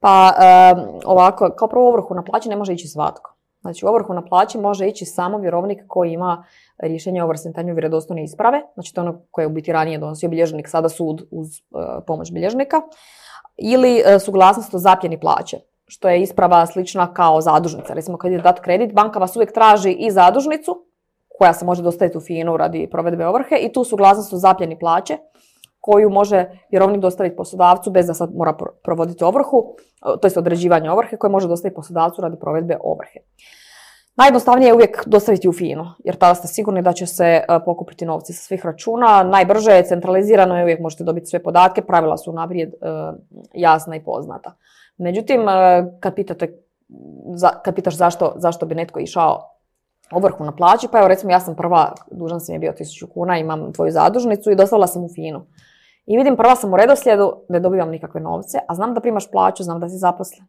Pa 0.00 0.32
uh, 0.32 1.00
ovako, 1.04 1.50
kao 1.58 1.68
prvo 1.68 1.88
ovrhu 1.88 2.14
na 2.14 2.24
plaći 2.24 2.48
ne 2.48 2.56
može 2.56 2.72
ići 2.72 2.88
svatko. 2.88 3.36
Znači 3.60 3.86
u 3.86 3.88
ovrhu 3.88 4.14
na 4.14 4.24
plaći 4.24 4.58
može 4.58 4.88
ići 4.88 5.04
samo 5.04 5.38
vjerovnik 5.38 5.78
koji 5.88 6.12
ima 6.12 6.44
rješenje 6.78 7.22
o 7.22 7.26
vrstentanju 7.26 7.74
vjerodostojne 7.74 8.24
isprave, 8.24 8.62
znači 8.74 8.94
to 8.94 9.00
ono 9.00 9.20
koje 9.30 9.42
je 9.42 9.46
u 9.46 9.50
biti 9.50 9.72
ranije 9.72 9.98
donosio 9.98 10.28
bilježnik, 10.28 10.68
sada 10.68 10.88
sud 10.88 11.22
uz 11.30 11.48
uh, 11.48 11.80
pomoć 12.06 12.32
bilježnika 12.32 12.76
ili 13.56 14.02
e, 14.04 14.18
suglasnost 14.18 14.74
o 14.74 14.78
zapljeni 14.78 15.20
plaće, 15.20 15.56
što 15.86 16.08
je 16.08 16.22
isprava 16.22 16.66
slična 16.66 17.14
kao 17.14 17.40
zadužnica. 17.40 17.94
Recimo 17.94 18.18
kad 18.18 18.32
je 18.32 18.38
dat 18.38 18.60
kredit, 18.60 18.94
banka 18.94 19.18
vas 19.18 19.36
uvijek 19.36 19.52
traži 19.52 19.92
i 19.92 20.10
zadužnicu, 20.10 20.84
koja 21.38 21.52
se 21.52 21.64
može 21.64 21.82
dostaviti 21.82 22.18
u 22.18 22.20
FINU 22.20 22.56
radi 22.56 22.88
provedbe 22.90 23.26
ovrhe, 23.26 23.56
i 23.56 23.72
tu 23.72 23.84
suglasnost 23.84 24.32
o 24.32 24.36
zapljeni 24.36 24.78
plaće, 24.78 25.18
koju 25.80 26.10
može 26.10 26.44
vjerovnik 26.70 27.00
dostaviti 27.00 27.36
poslodavcu 27.36 27.90
bez 27.90 28.06
da 28.06 28.14
sad 28.14 28.34
mora 28.34 28.54
provoditi 28.84 29.24
ovrhu, 29.24 29.74
to 30.20 30.28
je 30.28 30.32
određivanje 30.36 30.90
ovrhe 30.90 31.16
koje 31.16 31.30
može 31.30 31.48
dostaviti 31.48 31.74
poslodavcu 31.74 32.22
radi 32.22 32.36
provedbe 32.40 32.76
ovrhe. 32.80 33.20
Najjednostavnije 34.16 34.68
je 34.68 34.74
uvijek 34.74 35.02
dostaviti 35.06 35.48
u 35.48 35.52
FINU, 35.52 35.84
jer 36.04 36.16
tada 36.16 36.34
ste 36.34 36.48
sigurni 36.48 36.82
da 36.82 36.92
će 36.92 37.06
se 37.06 37.24
e, 37.24 37.44
pokupiti 37.64 38.06
novci 38.06 38.32
sa 38.32 38.42
svih 38.42 38.66
računa. 38.66 39.22
Najbrže 39.22 39.70
je 39.70 39.84
centralizirano 39.84 40.58
i 40.58 40.62
uvijek 40.62 40.80
možete 40.80 41.04
dobiti 41.04 41.26
sve 41.26 41.42
podatke, 41.42 41.82
pravila 41.82 42.16
su 42.16 42.32
naprijed 42.32 42.68
e, 42.68 42.76
jasna 43.54 43.96
i 43.96 44.04
poznata. 44.04 44.54
Međutim, 44.98 45.48
e, 45.48 45.84
kad, 46.00 46.14
pitate, 46.14 46.58
kad 47.64 47.74
pitaš 47.74 47.96
zašto, 47.96 48.32
zašto 48.36 48.66
bi 48.66 48.74
netko 48.74 49.00
išao 49.00 49.48
ovrhu 50.10 50.44
na 50.44 50.52
plaći, 50.56 50.88
pa 50.92 50.98
evo 50.98 51.08
recimo 51.08 51.32
ja 51.32 51.40
sam 51.40 51.56
prva, 51.56 51.94
dužan 52.10 52.40
sam 52.40 52.54
je 52.54 52.58
bio 52.58 52.72
1000 52.72 53.12
kuna, 53.14 53.38
imam 53.38 53.72
tvoju 53.72 53.92
zadužnicu 53.92 54.50
i 54.50 54.56
dostavila 54.56 54.86
sam 54.86 55.04
u 55.04 55.08
FINU. 55.14 55.40
I 56.06 56.16
vidim, 56.16 56.36
prva 56.36 56.56
sam 56.56 56.72
u 56.72 56.76
redoslijedu, 56.76 57.32
ne 57.48 57.60
dobivam 57.60 57.90
nikakve 57.90 58.20
novce, 58.20 58.58
a 58.68 58.74
znam 58.74 58.94
da 58.94 59.00
primaš 59.00 59.30
plaću, 59.30 59.62
znam 59.62 59.80
da 59.80 59.88
si 59.88 59.96
zaposlen. 59.96 60.46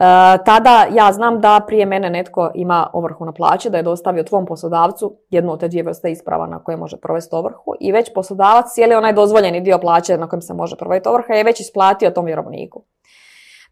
E, 0.00 0.04
tada 0.44 0.86
ja 0.92 1.12
znam 1.12 1.40
da 1.40 1.60
prije 1.66 1.86
mene 1.86 2.10
netko 2.10 2.50
ima 2.54 2.90
ovrhu 2.92 3.24
na 3.24 3.32
plaći, 3.32 3.70
da 3.70 3.76
je 3.76 3.82
dostavio 3.82 4.24
tvom 4.24 4.46
poslodavcu 4.46 5.16
jednu 5.30 5.52
od 5.52 5.60
te 5.60 5.68
dvije 5.68 5.82
vrste 5.82 6.10
isprava 6.10 6.46
na 6.46 6.64
koje 6.64 6.76
može 6.76 6.96
provesti 6.96 7.34
ovrhu 7.34 7.74
i 7.80 7.92
već 7.92 8.12
poslodavac 8.14 8.72
cijeli 8.74 8.94
onaj 8.94 9.12
dozvoljeni 9.12 9.60
dio 9.60 9.78
plaće 9.78 10.18
na 10.18 10.28
kojem 10.28 10.42
se 10.42 10.54
može 10.54 10.76
provesti 10.76 11.08
ovrha 11.08 11.34
je 11.34 11.44
već 11.44 11.60
isplatio 11.60 12.10
tom 12.10 12.24
vjerovniku. 12.24 12.84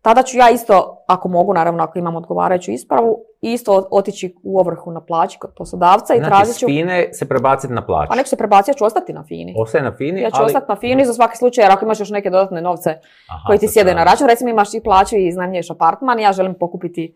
Tada 0.02 0.22
ću 0.22 0.38
ja 0.38 0.50
isto, 0.50 1.04
ako 1.06 1.28
mogu, 1.28 1.54
naravno 1.54 1.82
ako 1.82 1.98
imam 1.98 2.16
odgovarajuću 2.16 2.70
ispravu, 2.70 3.24
isto 3.40 3.88
otići 3.90 4.34
u 4.42 4.58
ovrhu 4.58 4.90
na 4.90 5.00
plaći 5.00 5.38
kod 5.38 5.50
poslodavca 5.56 6.14
i 6.14 6.18
znači, 6.18 6.30
tražit 6.30 6.56
ću... 6.56 6.66
FINE 6.66 7.08
se 7.12 7.28
prebaciti 7.28 7.72
na 7.72 7.86
plaću. 7.86 8.08
Pa 8.08 8.14
nek 8.14 8.26
se 8.26 8.36
prebaci, 8.36 8.70
ja 8.70 8.74
ću 8.74 8.84
ostati 8.84 9.12
na 9.12 9.24
FINI. 9.28 9.54
Ostaje 9.58 9.84
na 9.84 9.92
FINI, 9.96 10.20
Ja 10.20 10.30
ću 10.30 10.42
ostati 10.42 10.66
na 10.68 10.76
FINI 10.76 11.04
za 11.04 11.12
svaki 11.12 11.36
slučaj, 11.36 11.64
jer 11.64 11.72
ako 11.72 11.84
imaš 11.84 12.00
još 12.00 12.10
neke 12.10 12.30
dodatne 12.30 12.60
novce 12.60 12.90
Aha, 13.28 13.46
koji 13.46 13.58
ti 13.58 13.68
sjede 13.68 13.94
na 13.94 14.04
račun, 14.04 14.26
recimo 14.26 14.50
imaš 14.50 14.74
i 14.74 14.80
plaću 14.80 15.16
i 15.16 15.26
iznajmljuješ 15.26 15.70
apartman, 15.70 16.20
ja 16.20 16.32
želim 16.32 16.54
pokupiti 16.54 17.14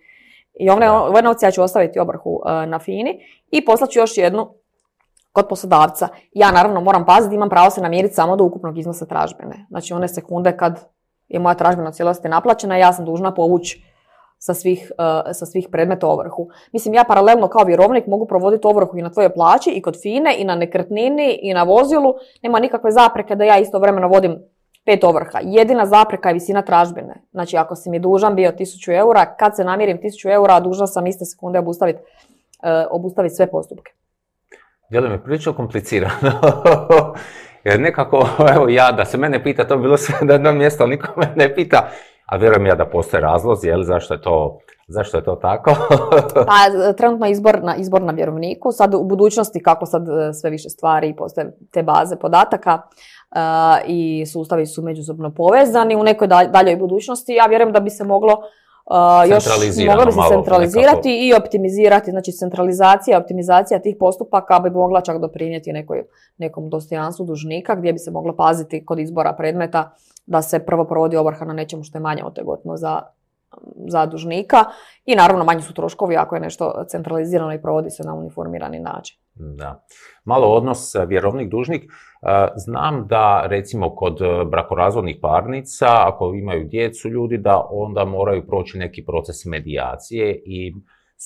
i 0.61 0.71
ove, 0.71 0.91
ove 0.91 1.23
novce 1.23 1.47
ja 1.47 1.51
ću 1.51 1.63
ostaviti 1.63 1.99
ovrhu 1.99 2.31
uh, 2.31 2.69
na 2.69 2.79
FINI 2.79 3.21
i 3.51 3.65
poslat 3.65 3.91
ću 3.91 3.99
još 3.99 4.19
jednu 4.19 4.49
kod 5.33 5.49
poslodavca. 5.49 6.09
Ja 6.33 6.53
naravno 6.53 6.81
moram 6.81 7.07
paziti, 7.07 7.35
imam 7.35 7.49
pravo 7.49 7.71
se 7.71 7.81
namiriti 7.81 8.15
samo 8.15 8.37
do 8.37 8.45
ukupnog 8.45 8.79
iznosa 8.79 9.07
tražbene. 9.07 9.67
Znači 9.71 9.95
one 9.95 10.09
sekunde 10.09 10.57
kad 10.57 10.94
je 11.35 11.41
moja 11.41 11.55
tražbena 11.55 11.93
cijelosti 11.93 12.29
naplaćena, 12.29 12.77
ja 12.77 12.93
sam 12.93 13.05
dužna 13.05 13.35
povući 13.35 13.85
sa 14.39 14.55
svih, 14.55 14.93
e, 14.99 15.35
sa 15.35 15.47
svih 15.47 15.69
predmeta 15.73 16.07
ovrhu. 16.09 16.49
Mislim, 16.73 16.95
ja 16.95 17.05
paralelno 17.05 17.49
kao 17.49 17.65
vjerovnik 17.65 18.07
mogu 18.07 18.27
provoditi 18.27 18.67
ovrhu 18.67 18.99
i 18.99 19.03
na 19.03 19.11
tvojoj 19.11 19.35
plaći, 19.35 19.71
i 19.71 19.83
kod 19.83 19.97
FINE, 20.03 20.35
i 20.39 20.45
na 20.45 20.55
nekretnini, 20.55 21.39
i 21.43 21.55
na 21.55 21.63
vozilu. 21.63 22.15
Nema 22.43 22.61
nikakve 22.61 22.91
zapreke 22.91 23.37
da 23.37 23.45
ja 23.45 23.59
istovremeno 23.59 24.09
vodim 24.09 24.39
pet 24.85 25.05
ovrha. 25.05 25.39
Jedina 25.43 25.87
zapreka 25.87 26.29
je 26.29 26.35
visina 26.35 26.63
tražbine. 26.63 27.15
Znači, 27.33 27.57
ako 27.57 27.77
si 27.77 27.91
mi 27.91 27.99
dužan 27.99 28.35
bio 28.35 28.53
1000 28.53 28.99
eura, 28.99 29.37
kad 29.37 29.57
se 29.57 29.65
namirim 29.65 29.99
1000 29.99 30.33
eura, 30.33 30.61
dužan 30.61 30.89
sam 30.89 31.07
iste 31.07 31.25
sekunde 31.25 31.59
obustaviti 31.59 31.99
e, 32.63 32.87
obustaviti 32.91 33.35
sve 33.35 33.47
postupke. 33.51 33.93
Djeluje 34.91 35.13
mi 35.13 35.23
prilično 35.23 35.53
komplicirano. 35.53 36.31
Jer 37.65 37.81
nekako, 37.81 38.27
evo 38.55 38.69
ja, 38.69 38.93
da 38.93 39.05
se 39.05 39.19
mene 39.19 39.43
pita, 39.43 39.69
to 39.69 39.77
bi 39.77 39.83
bilo 39.83 39.97
sve 39.97 40.15
na 40.23 40.33
jednom 40.33 40.59
mjestu, 40.59 40.83
ali 40.83 40.91
niko 40.91 41.09
me 41.17 41.33
ne 41.37 41.55
pita. 41.55 41.89
A 42.27 42.37
vjerujem 42.37 42.67
ja 42.67 42.75
da 42.75 42.87
postoje 42.87 43.21
razlozi, 43.21 43.69
jel, 43.69 43.83
zašto 43.83 44.15
je 44.15 44.21
to, 44.21 44.59
zašto 44.89 45.17
je 45.17 45.25
to 45.25 45.35
tako? 45.35 45.71
pa, 46.49 46.93
trenutno 46.97 47.27
je 47.27 47.33
izbor 47.79 48.03
na, 48.03 48.13
vjerovniku, 48.13 48.73
sad 48.73 48.95
u 48.95 49.05
budućnosti 49.05 49.63
kako 49.63 49.87
sad 49.87 50.09
e, 50.09 50.33
sve 50.33 50.51
više 50.51 50.69
stvari 50.69 51.15
postoje 51.17 51.57
te 51.73 51.83
baze 51.83 52.17
podataka 52.17 52.75
uh, 52.75 53.41
i 53.87 54.27
sustavi 54.27 54.67
su 54.67 54.83
međusobno 54.83 55.35
povezani 55.35 55.97
u 55.97 56.03
nekoj 56.03 56.29
daljoj 56.29 56.77
budućnosti, 56.77 57.33
ja 57.33 57.47
vjerujem 57.47 57.73
da 57.73 57.81
bi 57.81 57.91
se 57.91 58.05
moglo 58.05 58.43
Uh, 58.87 59.31
još 59.31 59.45
moglo 59.89 60.05
bi 60.07 60.13
se 60.13 60.35
centralizirati 60.35 61.29
i 61.29 61.35
optimizirati, 61.35 62.11
znači 62.11 62.33
centralizacija, 62.33 63.19
optimizacija 63.19 63.81
tih 63.81 63.97
postupaka 64.01 64.61
bi 64.61 64.71
mogla 64.71 65.01
čak 65.01 65.19
doprinijeti 65.19 65.73
nekoj, 65.73 66.05
nekom 66.39 66.71
dostojanstvu 66.71 67.27
dužnika 67.27 67.75
gdje 67.75 67.93
bi 67.93 67.99
se 67.99 68.11
moglo 68.11 68.37
paziti 68.37 68.85
kod 68.87 68.99
izbora 68.99 69.33
predmeta 69.33 69.91
da 70.27 70.43
se 70.43 70.59
prvo 70.59 70.85
provodi 70.85 71.17
ovrha 71.17 71.45
na 71.45 71.53
nečemu 71.53 71.85
što 71.85 71.99
je 71.99 72.03
manje 72.03 72.25
otegotno 72.25 72.77
za, 72.77 73.03
za 73.89 74.07
dužnika 74.07 74.65
i 75.05 75.15
naravno 75.15 75.45
manji 75.45 75.63
su 75.63 75.75
troškovi 75.75 76.17
ako 76.17 76.35
je 76.35 76.41
nešto 76.41 76.85
centralizirano 76.89 77.55
i 77.55 77.63
provodi 77.63 77.91
se 77.91 78.03
na 78.03 78.15
uniformirani 78.15 78.79
način. 78.79 79.17
Da. 79.35 79.85
Malo 80.25 80.47
odnos 80.49 80.95
e, 80.95 81.07
vjerovnik-dužnik. 81.07 81.83
E, 81.83 81.89
znam 82.57 83.07
da 83.09 83.47
recimo 83.47 83.95
kod 83.95 84.23
e, 84.23 84.45
brakorazvodnih 84.45 85.19
parnica, 85.23 85.87
ako 85.89 86.35
imaju 86.35 86.69
djecu 86.69 87.09
ljudi, 87.09 87.39
da 87.39 87.67
onda 87.71 88.05
moraju 88.05 88.47
proći 88.47 88.79
neki 88.79 89.05
proces 89.05 89.45
medijacije 89.45 90.43
i 90.47 90.75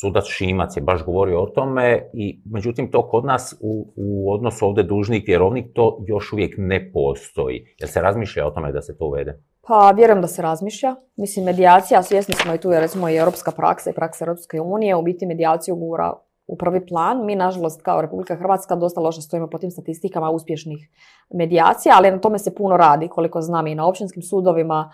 sudac 0.01 0.25
Šimac 0.27 0.77
je 0.77 0.83
baš 0.83 1.05
govorio 1.05 1.43
o 1.43 1.47
tome 1.47 2.11
i 2.13 2.43
međutim 2.45 2.91
to 2.91 3.09
kod 3.09 3.25
nas 3.25 3.57
u, 3.61 3.93
u 3.97 4.33
odnosu 4.33 4.67
ovdje 4.67 4.85
dužnik 4.85 5.27
vjerovnik 5.27 5.67
to 5.75 6.05
još 6.07 6.33
uvijek 6.33 6.55
ne 6.59 6.91
postoji. 6.93 7.65
Jel 7.79 7.89
se 7.89 8.03
razmišlja 8.03 8.47
o 8.47 8.51
tome 8.51 8.73
da 8.73 8.83
se 8.83 8.99
to 8.99 9.07
uvede? 9.07 9.43
Pa 9.69 9.91
vjerujem 9.91 10.21
da 10.21 10.27
se 10.27 10.43
razmišlja. 10.43 10.97
Mislim, 11.17 11.45
medijacija, 11.45 12.03
svjesni 12.03 12.35
smo 12.35 12.55
i 12.55 12.59
tu 12.59 12.71
je 12.71 12.81
recimo 12.81 13.09
i 13.09 13.17
europska 13.17 13.51
praksa 13.51 13.91
i 13.91 13.95
praksa 13.95 14.25
Europske 14.25 14.61
unije, 14.61 14.97
u 14.97 15.03
biti 15.03 15.27
medijaciju 15.27 15.77
gura 15.77 16.13
u 16.47 16.57
prvi 16.57 16.87
plan. 16.87 17.27
Mi, 17.27 17.37
nažalost, 17.37 17.83
kao 17.83 18.01
Republika 18.01 18.37
Hrvatska 18.37 18.77
dosta 18.77 19.01
loše 19.01 19.23
stojimo 19.23 19.49
po 19.51 19.59
tim 19.59 19.71
statistikama 19.71 20.31
uspješnih 20.31 20.89
medijacija, 21.35 21.95
ali 21.99 22.11
na 22.11 22.19
tome 22.19 22.39
se 22.39 22.55
puno 22.55 22.77
radi, 22.77 23.09
koliko 23.09 23.41
znam 23.41 23.67
i 23.67 23.75
na 23.75 23.89
općinskim 23.89 24.23
sudovima, 24.23 24.91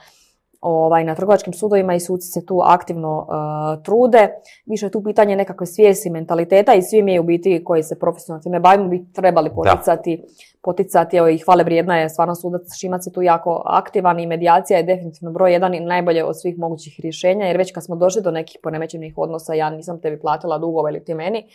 ovaj, 0.64 1.04
na 1.04 1.14
trgovačkim 1.14 1.52
sudovima 1.52 1.94
i 1.94 2.00
suci 2.00 2.26
se 2.28 2.46
tu 2.46 2.60
aktivno 2.64 3.18
uh, 3.18 3.82
trude. 3.82 4.28
Više 4.66 4.86
je 4.86 4.90
tu 4.90 5.02
pitanje 5.02 5.36
nekakve 5.36 5.66
svijesti, 5.66 6.10
mentaliteta 6.10 6.74
i 6.74 6.82
svi 6.82 7.02
mi 7.02 7.18
u 7.18 7.22
biti 7.22 7.64
koji 7.64 7.82
se 7.82 7.98
profesionalno 7.98 8.42
time 8.42 8.60
bavimo 8.60 8.88
bi 8.88 9.04
trebali 9.12 9.50
poticati, 9.54 10.24
poticati 10.62 11.16
evo, 11.16 11.28
i 11.28 11.38
hvale 11.38 11.64
vrijedna 11.64 11.98
je 11.98 12.08
stvarno 12.08 12.34
sudac 12.34 12.62
Šimac 12.80 13.06
je 13.06 13.12
tu 13.12 13.22
jako 13.22 13.62
aktivan 13.66 14.20
i 14.20 14.26
medijacija 14.26 14.76
je 14.76 14.82
definitivno 14.82 15.32
broj 15.32 15.52
jedan 15.52 15.74
i 15.74 15.80
najbolje 15.80 16.24
od 16.24 16.40
svih 16.40 16.58
mogućih 16.58 17.00
rješenja 17.02 17.46
jer 17.46 17.56
već 17.56 17.72
kad 17.72 17.84
smo 17.84 17.96
došli 17.96 18.22
do 18.22 18.30
nekih 18.30 18.58
ponemećenih 18.62 19.14
odnosa 19.16 19.54
ja 19.54 19.70
nisam 19.70 20.00
tebi 20.00 20.20
platila 20.20 20.58
dugove 20.58 20.90
ili 20.90 21.04
ti 21.04 21.14
meni, 21.14 21.46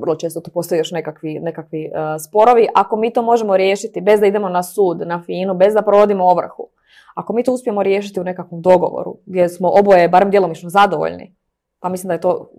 vrlo 0.00 0.16
često 0.16 0.40
tu 0.40 0.50
postoje 0.50 0.78
još 0.78 0.90
nekakvi, 0.90 1.40
nekakvi 1.40 1.90
uh, 1.92 2.22
sporovi. 2.28 2.68
Ako 2.74 2.96
mi 2.96 3.12
to 3.12 3.22
možemo 3.22 3.56
riješiti 3.56 4.00
bez 4.00 4.20
da 4.20 4.26
idemo 4.26 4.48
na 4.48 4.62
sud, 4.62 5.00
na 5.06 5.22
finu, 5.22 5.54
bez 5.54 5.74
da 5.74 5.82
provodimo 5.82 6.24
ovrhu, 6.24 6.68
ako 7.14 7.32
mi 7.32 7.44
to 7.44 7.52
uspijemo 7.52 7.82
riješiti 7.82 8.20
u 8.20 8.24
nekakvom 8.24 8.62
dogovoru, 8.62 9.18
gdje 9.26 9.48
smo 9.48 9.68
oboje 9.68 10.08
barem 10.08 10.30
djelomično 10.30 10.70
zadovoljni, 10.70 11.34
pa 11.80 11.88
mislim 11.88 12.08
da 12.08 12.14
je 12.14 12.20
to 12.20 12.50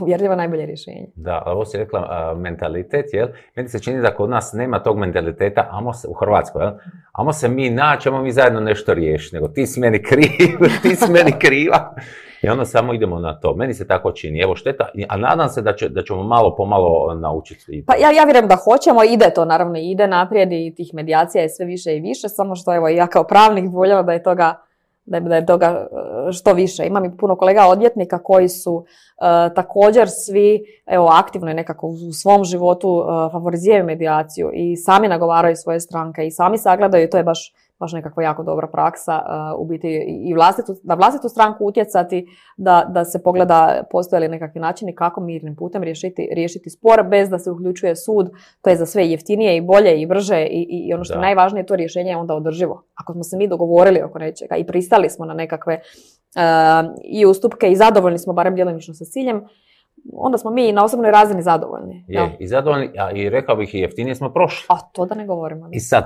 uvjerljivo 0.00 0.36
najbolje 0.36 0.66
rješenje. 0.66 1.06
Da, 1.14 1.42
ovo 1.46 1.64
si 1.64 1.78
rekla 1.78 2.34
mentalitet, 2.38 3.06
jel? 3.12 3.28
Meni 3.56 3.68
se 3.68 3.78
čini 3.78 4.00
da 4.00 4.14
kod 4.14 4.30
nas 4.30 4.52
nema 4.52 4.82
tog 4.82 4.98
mentaliteta, 4.98 5.68
amo 5.70 5.92
se, 5.92 6.08
u 6.08 6.12
Hrvatskoj, 6.12 6.62
jel? 6.62 6.72
Amo 7.12 7.32
se 7.32 7.48
mi 7.48 7.70
naći, 7.70 8.08
amo 8.08 8.22
mi 8.22 8.32
zajedno 8.32 8.60
nešto 8.60 8.94
riješiti, 8.94 9.34
nego 9.34 9.48
ti 9.48 9.66
si 9.66 9.80
meni 9.80 10.02
kriv, 10.02 10.58
ti 10.82 10.96
si 10.96 11.12
meni 11.12 11.32
kriva. 11.38 11.94
I 12.42 12.48
onda 12.48 12.64
samo 12.64 12.94
idemo 12.94 13.18
na 13.18 13.40
to. 13.40 13.54
Meni 13.54 13.74
se 13.74 13.86
tako 13.86 14.12
čini. 14.12 14.40
Evo 14.40 14.56
šteta, 14.56 14.88
a 15.08 15.16
nadam 15.16 15.48
se 15.48 15.62
da, 15.62 15.72
će, 15.72 15.88
da 15.88 16.02
ćemo 16.02 16.22
malo 16.22 16.54
po 16.56 16.64
malo 16.64 17.14
naučiti. 17.14 17.84
Pa 17.86 17.94
ja, 17.96 18.10
ja 18.10 18.24
vjerujem 18.24 18.48
da 18.48 18.56
hoćemo, 18.56 19.04
ide 19.04 19.30
to 19.34 19.44
naravno, 19.44 19.78
ide 19.78 20.06
naprijed 20.06 20.52
i 20.52 20.74
tih 20.76 20.94
medijacija 20.94 21.42
je 21.42 21.48
sve 21.48 21.66
više 21.66 21.96
i 21.96 22.00
više, 22.00 22.28
samo 22.28 22.56
što 22.56 22.74
evo 22.74 22.88
ja 22.88 23.06
kao 23.06 23.24
pravnik 23.24 23.64
voljela 23.72 24.02
da 24.02 24.12
je 24.12 24.22
toga 24.22 24.54
da 25.08 25.36
je 25.36 25.46
toga 25.46 25.66
e, 26.28 26.32
što 26.32 26.52
više. 26.52 26.86
Imam 26.86 27.04
i 27.04 27.16
puno 27.16 27.36
kolega 27.36 27.66
odvjetnika 27.66 28.22
koji 28.22 28.48
su 28.48 28.84
e, 28.84 29.54
također 29.54 30.08
svi 30.08 30.64
evo, 30.86 31.08
aktivno 31.12 31.52
nekako 31.52 31.86
u 31.86 32.12
svom 32.12 32.44
životu 32.44 32.88
uh, 32.88 33.32
favoriziraju 33.32 33.84
medijaciju 33.84 34.50
i 34.54 34.76
sami 34.76 35.08
nagovaraju 35.08 35.56
svoje 35.56 35.80
stranke 35.80 36.26
i 36.26 36.30
sami 36.30 36.58
sagledaju 36.58 37.04
i 37.04 37.10
to 37.10 37.16
je 37.16 37.22
baš 37.22 37.52
baš 37.80 37.92
nekakva 37.92 38.22
jako 38.22 38.42
dobra 38.42 38.66
praksa 38.66 39.22
uh, 39.54 39.60
u 39.60 39.66
biti 39.66 39.88
i 40.28 40.34
vlastitu, 40.34 40.74
na 40.82 40.94
vlastitu 40.94 41.28
stranku 41.28 41.64
utjecati 41.64 42.26
da, 42.56 42.86
da 42.88 43.04
se 43.04 43.22
pogleda 43.22 43.82
postoje 43.90 44.20
li 44.20 44.28
nekakvi 44.28 44.60
načini 44.60 44.94
kako 44.94 45.20
mirnim 45.20 45.56
putem 45.56 45.82
riješiti, 45.82 46.28
riješiti 46.32 46.70
spor 46.70 47.02
bez 47.10 47.28
da 47.28 47.38
se 47.38 47.50
uključuje 47.50 47.96
sud. 47.96 48.30
To 48.62 48.70
je 48.70 48.76
za 48.76 48.86
sve 48.86 49.06
jeftinije 49.06 49.56
i 49.56 49.60
bolje 49.60 50.00
i 50.00 50.06
brže 50.06 50.46
i, 50.46 50.66
i 50.70 50.94
ono 50.94 51.04
što 51.04 51.14
je 51.14 51.20
najvažnije 51.20 51.66
to 51.66 51.76
rješenje 51.76 52.10
je 52.10 52.16
onda 52.16 52.34
održivo. 52.34 52.84
Ako 52.94 53.12
smo 53.12 53.22
se 53.22 53.36
mi 53.36 53.48
dogovorili 53.48 54.02
oko 54.02 54.18
nečega 54.18 54.56
i 54.56 54.66
pristali 54.66 55.10
smo 55.10 55.26
na 55.26 55.34
nekakve 55.34 55.74
uh, 55.74 56.90
i 57.04 57.26
ustupke 57.26 57.70
i 57.70 57.76
zadovoljni 57.76 58.18
smo 58.18 58.32
barem 58.32 58.54
djelomično 58.54 58.94
sa 58.94 59.04
ciljem, 59.04 59.44
onda 60.12 60.38
smo 60.38 60.50
mi 60.50 60.72
na 60.72 60.84
osobnoj 60.84 61.10
razini 61.10 61.42
zadovoljni. 61.42 62.04
Je, 62.08 62.36
i 62.40 62.46
zadovoljni, 62.46 62.90
a 62.98 63.10
i 63.10 63.30
rekao 63.30 63.56
bih 63.56 63.74
i 63.74 63.78
jeftinije 63.78 64.14
smo 64.14 64.32
prošli. 64.32 64.66
A 64.68 64.80
to 64.92 65.06
da 65.06 65.14
ne 65.14 65.26
govorimo. 65.26 65.68
I 65.72 65.80
sad, 65.80 66.04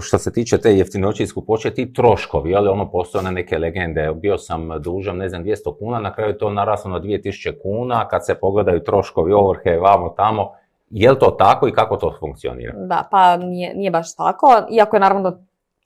što 0.00 0.18
se 0.18 0.32
tiče 0.32 0.58
te 0.58 0.76
jeftinoći 0.76 1.22
i 1.22 1.26
skupoće, 1.26 1.74
ti 1.74 1.92
troškovi, 1.92 2.54
ali 2.54 2.68
ono 2.68 2.90
postoje 2.90 3.24
na 3.24 3.30
neke 3.30 3.58
legende, 3.58 4.12
bio 4.14 4.38
sam 4.38 4.68
dužan, 4.80 5.16
ne 5.16 5.28
znam, 5.28 5.44
200 5.44 5.78
kuna, 5.78 6.00
na 6.00 6.14
kraju 6.14 6.38
to 6.38 6.50
naraslo 6.50 6.90
na 6.90 7.00
2000 7.00 7.62
kuna, 7.62 8.08
kad 8.08 8.26
se 8.26 8.34
pogledaju 8.34 8.82
troškovi 8.82 9.32
ovrhe, 9.32 9.78
vamo 9.78 10.08
tamo, 10.08 10.50
je 10.90 11.10
li 11.10 11.18
to 11.18 11.30
tako 11.30 11.68
i 11.68 11.72
kako 11.72 11.96
to 11.96 12.16
funkcionira? 12.20 12.72
Da, 12.76 13.08
pa 13.10 13.36
nije, 13.36 13.74
nije 13.74 13.90
baš 13.90 14.16
tako, 14.16 14.46
iako 14.70 14.96
je 14.96 15.00
naravno 15.00 15.38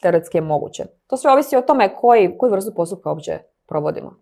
teoretski 0.03 0.39
je 0.39 0.43
moguće. 0.43 0.85
To 1.07 1.17
sve 1.17 1.33
ovisi 1.33 1.57
o 1.57 1.62
tome 1.62 1.95
koji, 1.95 2.39
koju 2.39 2.53
vrstu 2.53 2.75
postupka 2.75 3.11
uopće 3.11 3.39
provodimo. 3.67 4.15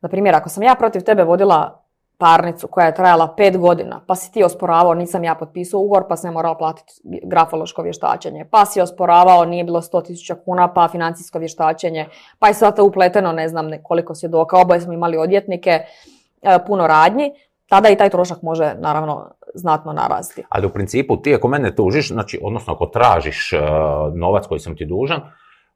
Na 0.00 0.08
primjer, 0.08 0.34
ako 0.34 0.48
sam 0.48 0.62
ja 0.62 0.74
protiv 0.78 1.02
tebe 1.02 1.24
vodila 1.24 1.79
parnicu 2.20 2.68
koja 2.68 2.86
je 2.86 2.94
trajala 2.94 3.34
pet 3.36 3.58
godina, 3.58 4.00
pa 4.06 4.14
si 4.14 4.32
ti 4.32 4.44
osporavao, 4.44 4.94
nisam 4.94 5.24
ja 5.24 5.34
potpisao 5.34 5.80
ugovor, 5.80 6.04
pa 6.08 6.16
sam 6.16 6.28
ja 6.28 6.32
morala 6.32 6.54
platiti 6.54 6.92
grafološko 7.24 7.82
vještačenje, 7.82 8.44
pa 8.50 8.66
si 8.66 8.80
osporavao, 8.80 9.44
nije 9.44 9.64
bilo 9.64 9.80
100.000 9.80 10.34
kuna, 10.44 10.72
pa 10.72 10.88
financijsko 10.88 11.38
vještačenje, 11.38 12.06
pa 12.38 12.48
je 12.48 12.54
sada 12.54 12.82
upleteno, 12.82 13.32
ne 13.32 13.48
znam 13.48 13.70
koliko 13.82 14.14
svjedoka, 14.14 14.58
oboje 14.58 14.80
smo 14.80 14.92
imali 14.92 15.18
odvjetnike, 15.18 15.70
e, 16.42 16.58
puno 16.66 16.86
radnji, 16.86 17.32
tada 17.68 17.88
i 17.88 17.96
taj 17.96 18.10
trošak 18.10 18.42
može 18.42 18.74
naravno 18.78 19.30
znatno 19.54 19.92
narasti. 19.92 20.44
Ali 20.48 20.66
u 20.66 20.70
principu 20.70 21.16
ti 21.16 21.34
ako 21.34 21.48
mene 21.48 21.74
tužiš, 21.74 22.08
znači, 22.08 22.40
odnosno 22.42 22.72
ako 22.72 22.86
tražiš 22.86 23.52
e, 23.52 23.58
novac 24.14 24.46
koji 24.46 24.60
sam 24.60 24.76
ti 24.76 24.86
dužan, 24.86 25.20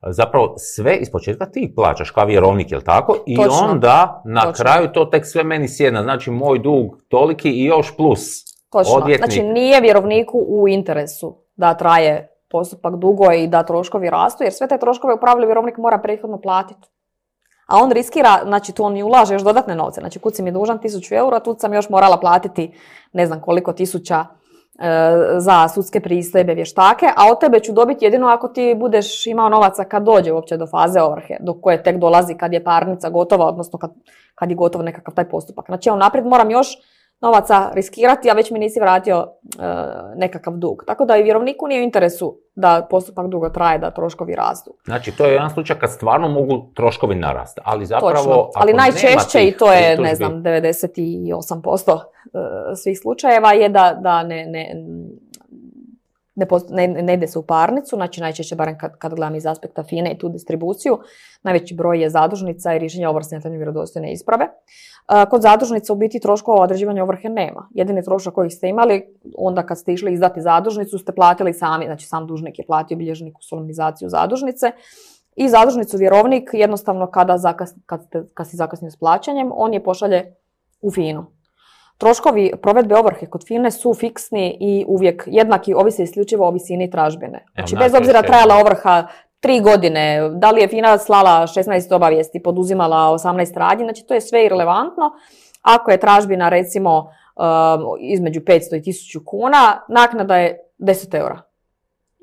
zapravo 0.06 0.54
sve 0.56 0.98
početka 1.12 1.46
ti 1.46 1.72
plaćaš 1.76 2.10
kao 2.10 2.26
vjerovnik, 2.26 2.70
jel 2.70 2.80
tako? 2.80 3.16
I 3.26 3.36
onda 3.62 4.22
na 4.24 4.52
kraju 4.52 4.88
to 4.92 5.04
tek 5.04 5.26
sve 5.26 5.44
meni 5.44 5.68
sjedna, 5.68 6.02
znači 6.02 6.30
moj 6.30 6.58
dug 6.58 7.02
toliki 7.08 7.50
i 7.50 7.64
još 7.64 7.96
plus 7.96 8.54
Točno. 8.74 8.94
Odvjetnik. 8.94 9.32
Znači 9.32 9.42
nije 9.42 9.80
vjerovniku 9.80 10.38
u 10.48 10.68
interesu 10.68 11.36
da 11.56 11.74
traje 11.74 12.28
postupak 12.50 12.96
dugo 12.96 13.32
i 13.32 13.46
da 13.46 13.62
troškovi 13.62 14.10
rastu, 14.10 14.44
jer 14.44 14.52
sve 14.52 14.68
te 14.68 14.78
troškove 14.78 15.14
u 15.14 15.20
pravilu 15.20 15.46
vjerovnik 15.46 15.76
mora 15.76 15.98
prethodno 15.98 16.40
platiti. 16.40 16.88
A 17.66 17.76
on 17.76 17.92
riskira, 17.92 18.40
znači 18.44 18.72
tu 18.72 18.84
on 18.84 18.96
i 18.96 19.02
ulaže 19.02 19.34
još 19.34 19.42
dodatne 19.42 19.74
novce. 19.74 20.00
Znači 20.00 20.18
kud 20.18 20.36
si 20.36 20.42
mi 20.42 20.52
dužan 20.52 20.78
1000 20.78 21.16
eura, 21.16 21.40
tu 21.40 21.56
sam 21.58 21.74
još 21.74 21.88
morala 21.88 22.16
platiti 22.16 22.72
ne 23.12 23.26
znam 23.26 23.40
koliko 23.40 23.72
tisuća 23.72 24.24
za 25.38 25.68
sudske 25.68 26.00
pristojbe 26.00 26.54
vještake, 26.54 27.06
a 27.16 27.30
od 27.32 27.40
tebe 27.40 27.60
ću 27.60 27.72
dobiti 27.72 28.04
jedino 28.04 28.28
ako 28.28 28.48
ti 28.48 28.74
budeš 28.76 29.26
imao 29.26 29.48
novaca 29.48 29.84
kad 29.84 30.02
dođe 30.02 30.32
uopće 30.32 30.56
do 30.56 30.66
faze 30.66 31.00
ovrhe, 31.00 31.36
do 31.40 31.54
koje 31.60 31.82
tek 31.82 31.96
dolazi 31.96 32.34
kad 32.34 32.52
je 32.52 32.64
parnica 32.64 33.10
gotova, 33.10 33.46
odnosno 33.46 33.78
kad, 33.78 33.90
kad 34.34 34.50
je 34.50 34.56
gotov 34.56 34.82
nekakav 34.82 35.14
taj 35.14 35.28
postupak. 35.28 35.66
Znači 35.66 35.88
ja 35.88 35.92
unaprijed 35.94 36.26
moram 36.26 36.50
još 36.50 36.68
novaca 37.20 37.70
riskirati, 37.74 38.30
a 38.30 38.34
već 38.34 38.50
mi 38.50 38.58
nisi 38.58 38.80
vratio 38.80 39.16
e, 39.16 39.26
nekakav 40.16 40.54
dug. 40.56 40.84
Tako 40.86 41.04
da 41.04 41.16
i 41.16 41.22
vjerovniku 41.22 41.66
nije 41.68 41.80
u 41.80 41.84
interesu 41.84 42.38
da 42.54 42.86
postupak 42.90 43.26
dugo 43.26 43.48
traje, 43.48 43.78
da 43.78 43.90
troškovi 43.90 44.34
rastu. 44.34 44.74
Znači, 44.84 45.12
to 45.16 45.24
je 45.24 45.32
jedan 45.32 45.50
slučaj 45.50 45.78
kad 45.78 45.92
stvarno 45.92 46.28
mogu 46.28 46.70
troškovi 46.74 47.14
narasti, 47.14 47.60
ali 47.64 47.86
zapravo... 47.86 48.14
Točno. 48.14 48.50
Ali 48.54 48.72
najčešće, 48.72 49.44
i 49.44 49.52
to 49.52 49.72
je, 49.72 49.98
ne 49.98 50.14
znam, 50.14 50.32
98% 50.32 52.00
e, 52.24 52.76
svih 52.76 52.98
slučajeva, 52.98 53.52
je 53.52 53.68
da, 53.68 53.98
da 54.02 54.22
ne, 54.22 54.46
ne, 54.46 54.74
ne, 56.70 57.02
ne, 57.02 57.14
ide 57.14 57.26
se 57.26 57.38
u 57.38 57.42
parnicu, 57.42 57.96
znači 57.96 58.20
najčešće, 58.20 58.56
barem 58.56 58.78
kad, 58.78 58.98
kad 58.98 59.14
gledam 59.14 59.34
iz 59.34 59.46
aspekta 59.46 59.82
FINE 59.82 60.12
i 60.12 60.18
tu 60.18 60.28
distribuciju, 60.28 60.98
najveći 61.42 61.74
broj 61.74 62.02
je 62.02 62.10
zadužnica 62.10 62.74
i 62.74 62.78
rješenja 62.78 63.12
na 63.12 63.40
temelju 63.40 63.58
vjerodostojne 63.58 64.12
isprave. 64.12 64.48
Kod 65.30 65.42
zadužnica 65.42 65.92
u 65.92 65.96
biti 65.96 66.20
troškova 66.20 66.62
određivanja 66.62 67.02
ovrhe 67.02 67.28
nema. 67.28 67.68
Jedini 67.70 68.02
trošak 68.02 68.34
koji 68.34 68.50
ste 68.50 68.68
imali, 68.68 69.02
onda 69.36 69.66
kad 69.66 69.78
ste 69.78 69.92
išli 69.92 70.12
izdati 70.12 70.40
zadužnicu, 70.40 70.98
ste 70.98 71.12
platili 71.12 71.54
sami, 71.54 71.84
znači 71.84 72.06
sam 72.06 72.26
dužnik 72.26 72.58
je 72.58 72.66
platio 72.66 72.96
bilježniku 72.96 73.42
solemnizaciju 73.42 74.08
zadužnice 74.08 74.72
i 75.36 75.48
zadužnicu 75.48 75.96
vjerovnik 75.96 76.50
jednostavno 76.52 77.10
kada, 77.10 77.38
zakas, 77.38 77.74
kad, 77.86 78.00
kad 78.34 78.48
si 78.48 78.56
zakasnio 78.56 78.90
s 78.90 78.96
plaćanjem, 78.96 79.50
on 79.54 79.74
je 79.74 79.84
pošalje 79.84 80.34
u 80.80 80.90
FINU. 80.90 81.24
Troškovi 81.98 82.52
provedbe 82.62 82.96
ovrhe 82.96 83.26
kod 83.26 83.46
FINE 83.46 83.70
su 83.70 83.94
fiksni 83.94 84.56
i 84.60 84.84
uvijek 84.88 85.22
jednaki, 85.26 85.74
ovise 85.74 86.02
isključivo 86.02 86.48
o 86.48 86.50
visini 86.50 86.90
tražbine. 86.90 87.44
Znači, 87.54 87.76
bez 87.76 87.94
obzira 87.94 88.22
trajala 88.22 88.54
ovrha 88.54 89.06
tri 89.44 89.60
godine, 89.60 90.30
da 90.30 90.50
li 90.50 90.60
je 90.60 90.68
FINA 90.68 90.98
slala 90.98 91.46
16 91.46 91.94
obavijesti, 91.94 92.42
poduzimala 92.42 92.96
18 92.96 93.58
radnji, 93.58 93.84
znači 93.84 94.06
to 94.06 94.14
je 94.14 94.20
sve 94.20 94.44
irelevantno. 94.44 95.10
Ako 95.62 95.90
je 95.90 96.00
tražbina 96.00 96.48
recimo 96.48 96.98
um, 96.98 97.44
između 98.00 98.40
500 98.40 98.76
i 98.76 98.80
1000 98.80 99.24
kuna, 99.24 99.80
naknada 99.88 100.36
je 100.36 100.58
10 100.78 101.16
eura. 101.18 101.42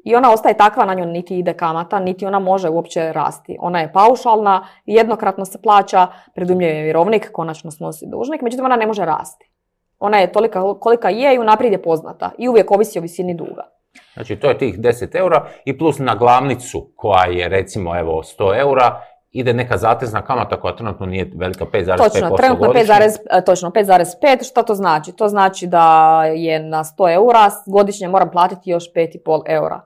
I 0.03 0.15
ona 0.15 0.31
ostaje 0.33 0.57
takva, 0.57 0.85
na 0.85 0.93
nju 0.93 1.05
niti 1.05 1.39
ide 1.39 1.53
kamata, 1.53 1.99
niti 1.99 2.25
ona 2.25 2.39
može 2.39 2.69
uopće 2.69 3.13
rasti. 3.13 3.57
Ona 3.59 3.79
je 3.79 3.93
paušalna, 3.93 4.67
jednokratno 4.85 5.45
se 5.45 5.61
plaća, 5.61 6.07
predumljuje 6.35 6.83
vjerovnik, 6.83 7.31
konačno 7.31 7.71
snosi 7.71 8.05
dužnik, 8.07 8.41
međutim 8.41 8.65
ona 8.65 8.75
ne 8.75 8.87
može 8.87 9.05
rasti. 9.05 9.51
Ona 9.99 10.17
je 10.17 10.31
tolika 10.31 10.79
kolika 10.79 11.09
je 11.09 11.35
i 11.35 11.39
unaprijed 11.39 11.73
je 11.73 11.81
poznata 11.81 12.31
i 12.37 12.49
uvijek 12.49 12.71
ovisi 12.71 12.99
o 12.99 13.01
visini 13.01 13.33
duga. 13.33 13.80
Znači 14.13 14.35
to 14.35 14.49
je 14.49 14.57
tih 14.57 14.79
10 14.79 15.15
eura 15.15 15.47
i 15.65 15.77
plus 15.77 15.99
na 15.99 16.15
glavnicu 16.15 16.91
koja 16.95 17.25
je 17.25 17.49
recimo 17.49 17.99
evo 17.99 18.21
100 18.23 18.59
eura 18.59 19.01
ide 19.31 19.53
neka 19.53 19.77
zatezna 19.77 20.21
kamata 20.21 20.61
koja 20.61 20.75
trenutno 20.75 21.05
nije 21.05 21.31
velika 21.35 21.65
5,5% 21.65 21.97
Točno, 21.97 22.37
trenutno 22.37 22.67
5, 22.67 23.17
e, 23.31 23.45
točno 23.45 23.69
5,5. 23.69 24.49
Šta 24.49 24.63
to 24.63 24.75
znači? 24.75 25.11
To 25.11 25.27
znači 25.27 25.67
da 25.67 26.23
je 26.25 26.59
na 26.59 26.83
100 26.83 27.13
eura 27.13 27.49
godišnje 27.65 28.07
moram 28.07 28.31
platiti 28.31 28.69
još 28.69 28.83
5,5 28.95 29.43
eura. 29.47 29.81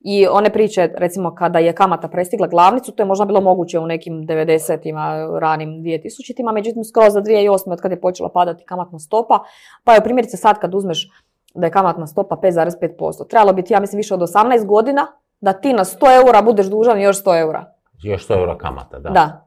I 0.00 0.26
one 0.26 0.50
priče, 0.50 0.88
recimo 0.94 1.34
kada 1.34 1.58
je 1.58 1.72
kamata 1.72 2.08
prestigla 2.08 2.46
glavnicu, 2.46 2.92
to 2.92 3.02
je 3.02 3.06
možda 3.06 3.24
bilo 3.24 3.40
moguće 3.40 3.78
u 3.78 3.86
nekim 3.86 4.14
90-ima, 4.14 5.28
ranim 5.40 5.68
2000-ima, 5.68 6.52
međutim 6.52 6.84
skroz 6.84 7.12
za 7.12 7.20
2008. 7.20 7.72
od 7.72 7.80
kada 7.80 7.94
je 7.94 8.00
počela 8.00 8.28
padati 8.28 8.64
kamatna 8.64 8.98
stopa, 8.98 9.44
pa 9.84 9.94
je 9.94 10.04
primjerice 10.04 10.36
sad 10.36 10.58
kad 10.58 10.74
uzmeš 10.74 11.10
da 11.54 11.66
je 11.66 11.72
kamatna 11.72 12.06
stopa 12.06 12.36
5,5%. 12.36 13.28
Trebalo 13.28 13.52
biti, 13.52 13.72
ja 13.72 13.80
mislim, 13.80 13.96
više 13.96 14.14
od 14.14 14.20
18 14.20 14.66
godina 14.66 15.06
da 15.40 15.52
ti 15.52 15.72
na 15.72 15.84
100 15.84 16.26
eura 16.26 16.42
budeš 16.42 16.66
dužan 16.66 17.00
još 17.00 17.24
100 17.24 17.40
eura. 17.40 17.64
Još 18.02 18.28
100 18.28 18.38
eura 18.38 18.58
kamata, 18.58 18.98
da. 18.98 19.10
Da. 19.10 19.46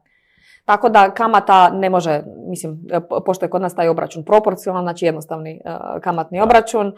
Tako 0.64 0.88
da 0.88 1.10
kamata 1.10 1.70
ne 1.70 1.90
može, 1.90 2.22
mislim, 2.48 2.80
pošto 3.26 3.44
je 3.44 3.50
kod 3.50 3.62
nas 3.62 3.74
taj 3.74 3.88
obračun 3.88 4.24
proporcionalan, 4.24 4.84
znači 4.84 5.04
jednostavni 5.04 5.60
e, 5.64 6.00
kamatni 6.00 6.40
obračun, 6.40 6.86
e, 6.86 6.92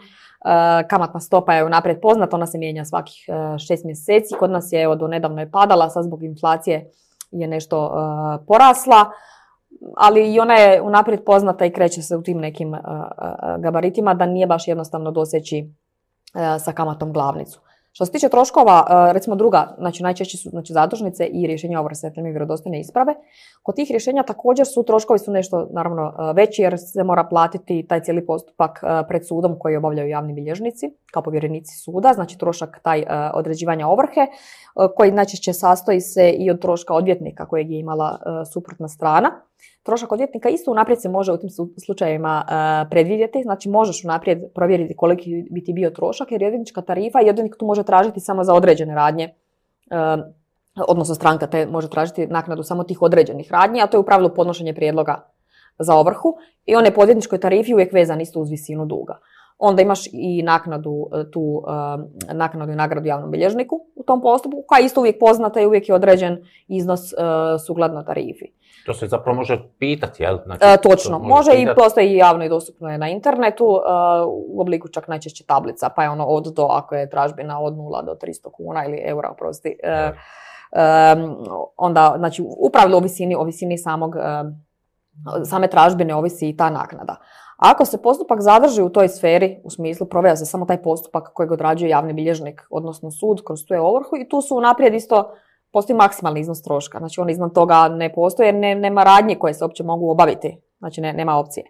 kamatna 0.87 1.19
stopa 1.19 1.53
je 1.53 1.65
unaprijed 1.65 2.01
poznata, 2.01 2.35
ona 2.35 2.45
se 2.45 2.57
mijenja 2.57 2.85
svakih 2.85 3.25
uh, 3.27 3.57
šest 3.57 3.85
mjeseci. 3.85 4.35
Kod 4.39 4.51
nas 4.51 4.71
je 4.71 4.95
do 4.95 5.07
nedavno 5.07 5.41
je 5.41 5.51
padala, 5.51 5.89
sad 5.89 6.03
zbog 6.03 6.23
inflacije 6.23 6.89
je 7.31 7.47
nešto 7.47 7.91
porasla 8.47 9.05
ali 9.97 10.33
i 10.33 10.39
ona 10.39 10.53
je 10.53 10.81
unaprijed 10.81 11.23
poznata 11.25 11.65
i 11.65 11.71
kreće 11.71 12.01
se 12.01 12.17
u 12.17 12.21
tim 12.21 12.37
nekim 12.37 12.75
gabaritima 13.59 14.13
da 14.13 14.25
nije 14.25 14.47
baš 14.47 14.67
jednostavno 14.67 15.11
doseći 15.11 15.73
sa 16.59 16.71
kamatom 16.71 17.13
glavnicu. 17.13 17.61
Što 17.97 18.05
se 18.05 18.11
tiče 18.11 18.29
troškova, 18.29 19.09
recimo 19.11 19.35
druga, 19.35 19.75
znači 19.77 20.03
najčešće 20.03 20.37
su 20.37 20.49
znači, 20.49 20.73
zadužnice 20.73 21.25
i 21.25 21.47
rješenja 21.47 21.79
ovrse 21.79 22.13
temeljem 22.13 22.33
vjerodostojne 22.33 22.79
isprave. 22.79 23.15
Kod 23.63 23.75
tih 23.75 23.91
rješenja 23.91 24.23
također 24.23 24.67
su 24.67 24.83
troškovi 24.83 25.19
su 25.19 25.31
nešto 25.31 25.67
naravno 25.71 26.33
veći 26.35 26.61
jer 26.61 26.79
se 26.79 27.03
mora 27.03 27.23
platiti 27.23 27.85
taj 27.89 28.01
cijeli 28.01 28.25
postupak 28.25 28.79
pred 29.07 29.27
sudom 29.27 29.59
koji 29.59 29.75
obavljaju 29.75 30.09
javni 30.09 30.33
bilježnici 30.33 30.93
kao 31.11 31.23
povjerenici 31.23 31.77
suda, 31.77 32.13
znači 32.13 32.37
trošak 32.37 32.79
taj 32.83 33.03
određivanja 33.33 33.87
ovrhe 33.87 34.27
koji 34.95 35.11
najčešće 35.11 35.53
sastoji 35.53 36.01
se 36.01 36.29
i 36.29 36.51
od 36.51 36.61
troška 36.61 36.93
odvjetnika 36.93 37.45
kojeg 37.45 37.71
je 37.71 37.79
imala 37.79 38.19
suprotna 38.53 38.87
strana. 38.87 39.31
Trošak 39.87 40.11
odvjetnika 40.11 40.49
isto 40.49 40.71
unaprijed 40.71 41.01
se 41.01 41.09
može 41.09 41.31
u 41.31 41.37
tim 41.37 41.49
slučajevima 41.85 42.43
uh, 42.45 42.89
predvidjeti, 42.89 43.43
znači 43.43 43.69
možeš 43.69 44.03
unaprijed 44.03 44.39
provjeriti 44.55 44.95
koliki 44.95 45.47
bi 45.51 45.63
ti 45.63 45.73
bio 45.73 45.89
trošak 45.89 46.31
jer 46.31 46.41
je 46.41 46.47
odvjetnička 46.47 46.81
tarifa 46.81 47.19
odvjetnik 47.19 47.55
tu 47.59 47.65
može 47.65 47.83
tražiti 47.83 48.19
samo 48.19 48.43
za 48.43 48.53
određene 48.53 48.95
radnje, 48.95 49.29
uh, 49.91 50.23
odnosno 50.87 51.15
stranka 51.15 51.47
te 51.47 51.65
može 51.65 51.89
tražiti 51.89 52.27
naknadu 52.27 52.63
samo 52.63 52.83
tih 52.83 53.01
određenih 53.01 53.51
radnji, 53.51 53.81
a 53.81 53.87
to 53.87 53.97
je 53.97 53.99
u 53.99 54.05
pravilu 54.05 54.29
podnošenje 54.29 54.73
prijedloga 54.73 55.29
za 55.79 55.95
ovrhu 55.95 56.35
i 56.65 56.75
on 56.75 56.85
je 56.85 56.93
po 56.93 57.01
odvjetničkoj 57.01 57.39
tarifi 57.39 57.73
uvijek 57.73 57.93
vezan 57.93 58.21
isto 58.21 58.39
uz 58.39 58.49
visinu 58.49 58.85
duga. 58.85 59.19
Onda 59.57 59.81
imaš 59.81 60.07
i 60.11 60.43
naknadu, 60.43 61.09
tu 61.31 61.63
naknadu 62.33 62.71
i 62.71 62.75
nagradu 62.75 63.07
javnom 63.07 63.31
bilježniku 63.31 63.85
u 63.95 64.03
tom 64.03 64.21
postupku, 64.21 64.63
koja 64.67 64.79
je 64.79 64.85
isto 64.85 65.01
uvijek 65.01 65.19
poznata 65.19 65.61
i 65.61 65.65
uvijek 65.65 65.89
je 65.89 65.95
određen 65.95 66.37
iznos 66.67 67.01
sukladno 67.67 68.03
tarifi. 68.03 68.45
To 68.87 68.93
se 68.93 69.07
zapravo 69.07 69.35
može 69.35 69.59
pitati, 69.79 70.23
jel? 70.23 70.37
Znači, 70.45 70.61
e, 70.65 70.77
točno, 70.77 71.19
može 71.19 71.51
i 71.53 71.67
postoji 71.75 72.15
javno 72.15 72.45
i 72.45 72.49
dostupno 72.49 72.89
je 72.89 72.97
na 72.97 73.09
internetu 73.09 73.65
e, 73.65 73.89
u 74.25 74.61
obliku 74.61 74.87
čak 74.87 75.07
najčešće 75.07 75.43
tablica, 75.43 75.89
pa 75.95 76.03
je 76.03 76.09
ono 76.09 76.25
od 76.25 76.53
do 76.55 76.63
ako 76.63 76.95
je 76.95 77.09
tražbina 77.09 77.59
od 77.61 77.73
0 77.73 78.05
do 78.05 78.15
300 78.21 78.51
kuna 78.51 78.85
ili 78.85 79.01
eura, 79.05 79.29
oprosti. 79.29 79.79
E, 79.83 80.11
onda, 81.77 82.15
znači, 82.17 82.43
u 82.57 82.69
pravilu 82.69 82.97
o 82.97 82.99
visini, 82.99 83.35
o 83.35 83.43
visini 83.43 83.77
samog, 83.77 84.15
same 85.45 85.67
tražbine 85.67 86.15
ovisi 86.15 86.49
i 86.49 86.57
ta 86.57 86.69
naknada. 86.69 87.15
Ako 87.57 87.85
se 87.85 88.01
postupak 88.01 88.41
zadrži 88.41 88.81
u 88.81 88.89
toj 88.89 89.09
sferi, 89.09 89.61
u 89.63 89.69
smislu 89.69 90.07
proveda 90.07 90.35
se 90.35 90.45
samo 90.45 90.65
taj 90.65 90.81
postupak 90.81 91.33
kojeg 91.33 91.51
odrađuje 91.51 91.89
javni 91.89 92.13
bilježnik, 92.13 92.67
odnosno 92.69 93.11
sud 93.11 93.41
kroz 93.45 93.65
tu 93.67 93.73
je 93.73 93.81
ovrhu 93.81 94.17
i 94.17 94.29
tu 94.29 94.41
su 94.41 94.61
naprijed 94.61 94.93
isto 94.93 95.33
postoji 95.71 95.97
maksimalni 95.97 96.39
iznos 96.39 96.61
troška. 96.61 96.97
Znači 96.97 97.21
on 97.21 97.29
iznad 97.29 97.53
toga 97.53 97.87
ne 97.87 98.13
postoji 98.13 98.47
jer 98.47 98.55
ne, 98.55 98.75
nema 98.75 99.03
radnje 99.03 99.35
koje 99.35 99.53
se 99.53 99.63
uopće 99.63 99.83
mogu 99.83 100.11
obaviti. 100.11 100.61
Znači 100.79 101.01
ne, 101.01 101.13
nema 101.13 101.37
opcije. 101.37 101.65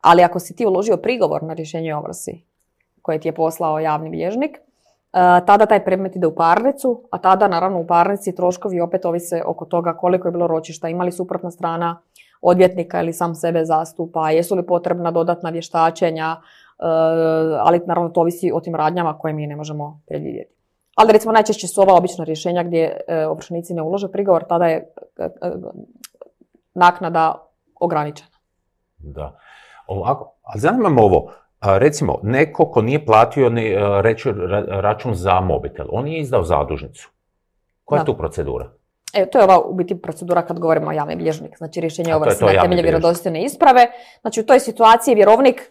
Ali 0.00 0.22
ako 0.22 0.38
si 0.38 0.56
ti 0.56 0.66
uložio 0.66 0.96
prigovor 0.96 1.42
na 1.42 1.54
rješenje 1.54 1.94
ovrsi 1.94 2.44
koje 3.02 3.20
ti 3.20 3.28
je 3.28 3.34
poslao 3.34 3.78
javni 3.78 4.10
bilježnik, 4.10 4.56
e, 4.56 4.60
tada 5.46 5.66
taj 5.66 5.84
predmet 5.84 6.16
ide 6.16 6.26
u 6.26 6.34
parnicu, 6.34 7.02
a 7.10 7.18
tada 7.18 7.48
naravno 7.48 7.80
u 7.80 7.86
parnici 7.86 8.34
troškovi 8.34 8.80
opet 8.80 9.04
ovise 9.04 9.42
oko 9.46 9.64
toga 9.64 9.92
koliko 9.96 10.28
je 10.28 10.32
bilo 10.32 10.46
ročišta, 10.46 10.88
imali 10.88 11.12
suprotna 11.12 11.50
strana 11.50 12.02
odvjetnika 12.40 13.02
ili 13.02 13.12
sam 13.12 13.34
sebe 13.34 13.64
zastupa, 13.64 14.30
jesu 14.30 14.54
li 14.54 14.66
potrebna 14.66 15.10
dodatna 15.10 15.50
vještačenja, 15.50 16.36
e, 16.36 16.38
ali 17.60 17.80
naravno 17.86 18.10
to 18.10 18.20
ovisi 18.20 18.52
o 18.54 18.60
tim 18.60 18.74
radnjama 18.74 19.18
koje 19.18 19.34
mi 19.34 19.46
ne 19.46 19.56
možemo 19.56 20.00
predvidjeti. 20.06 20.57
Ali 20.98 21.12
recimo 21.12 21.32
najčešće 21.32 21.66
su 21.66 21.80
ova 21.80 21.94
obična 21.94 22.24
rješenja 22.24 22.62
gdje 22.62 23.00
e, 23.08 23.26
ne 23.74 23.82
ulože 23.82 24.08
prigovor, 24.12 24.44
tada 24.48 24.66
je 24.66 24.76
e, 25.18 25.24
e, 25.24 25.28
naknada 26.74 27.34
ograničena. 27.80 28.30
Da. 28.98 29.38
Ovako, 29.86 30.34
ali 30.42 30.60
zanima 30.60 30.88
me 30.88 31.02
ovo, 31.02 31.32
recimo, 31.60 32.18
neko 32.22 32.70
ko 32.70 32.82
nije 32.82 33.06
platio 33.06 33.50
ni, 33.50 33.76
reći, 34.02 34.32
račun 34.68 35.14
za 35.14 35.40
mobitel, 35.40 35.86
on 35.90 36.08
je 36.08 36.18
izdao 36.18 36.42
zadužnicu. 36.42 37.10
Koja 37.84 37.98
je 37.98 38.04
tu 38.04 38.16
procedura? 38.16 38.70
E, 39.14 39.30
to 39.30 39.38
je 39.38 39.44
ova 39.44 39.60
u 39.60 39.74
biti 39.74 40.02
procedura 40.02 40.42
kad 40.42 40.58
govorimo 40.58 40.88
o 40.88 40.92
javni 40.92 41.16
bilježnik, 41.16 41.56
znači 41.58 41.80
rješenje 41.80 42.14
ovrsi 42.14 42.44
na 42.44 42.62
temelju 42.62 42.82
vjerodostojne 42.82 43.44
isprave. 43.44 43.90
Znači 44.20 44.40
u 44.40 44.46
toj 44.46 44.60
situaciji 44.60 45.14
vjerovnik 45.14 45.70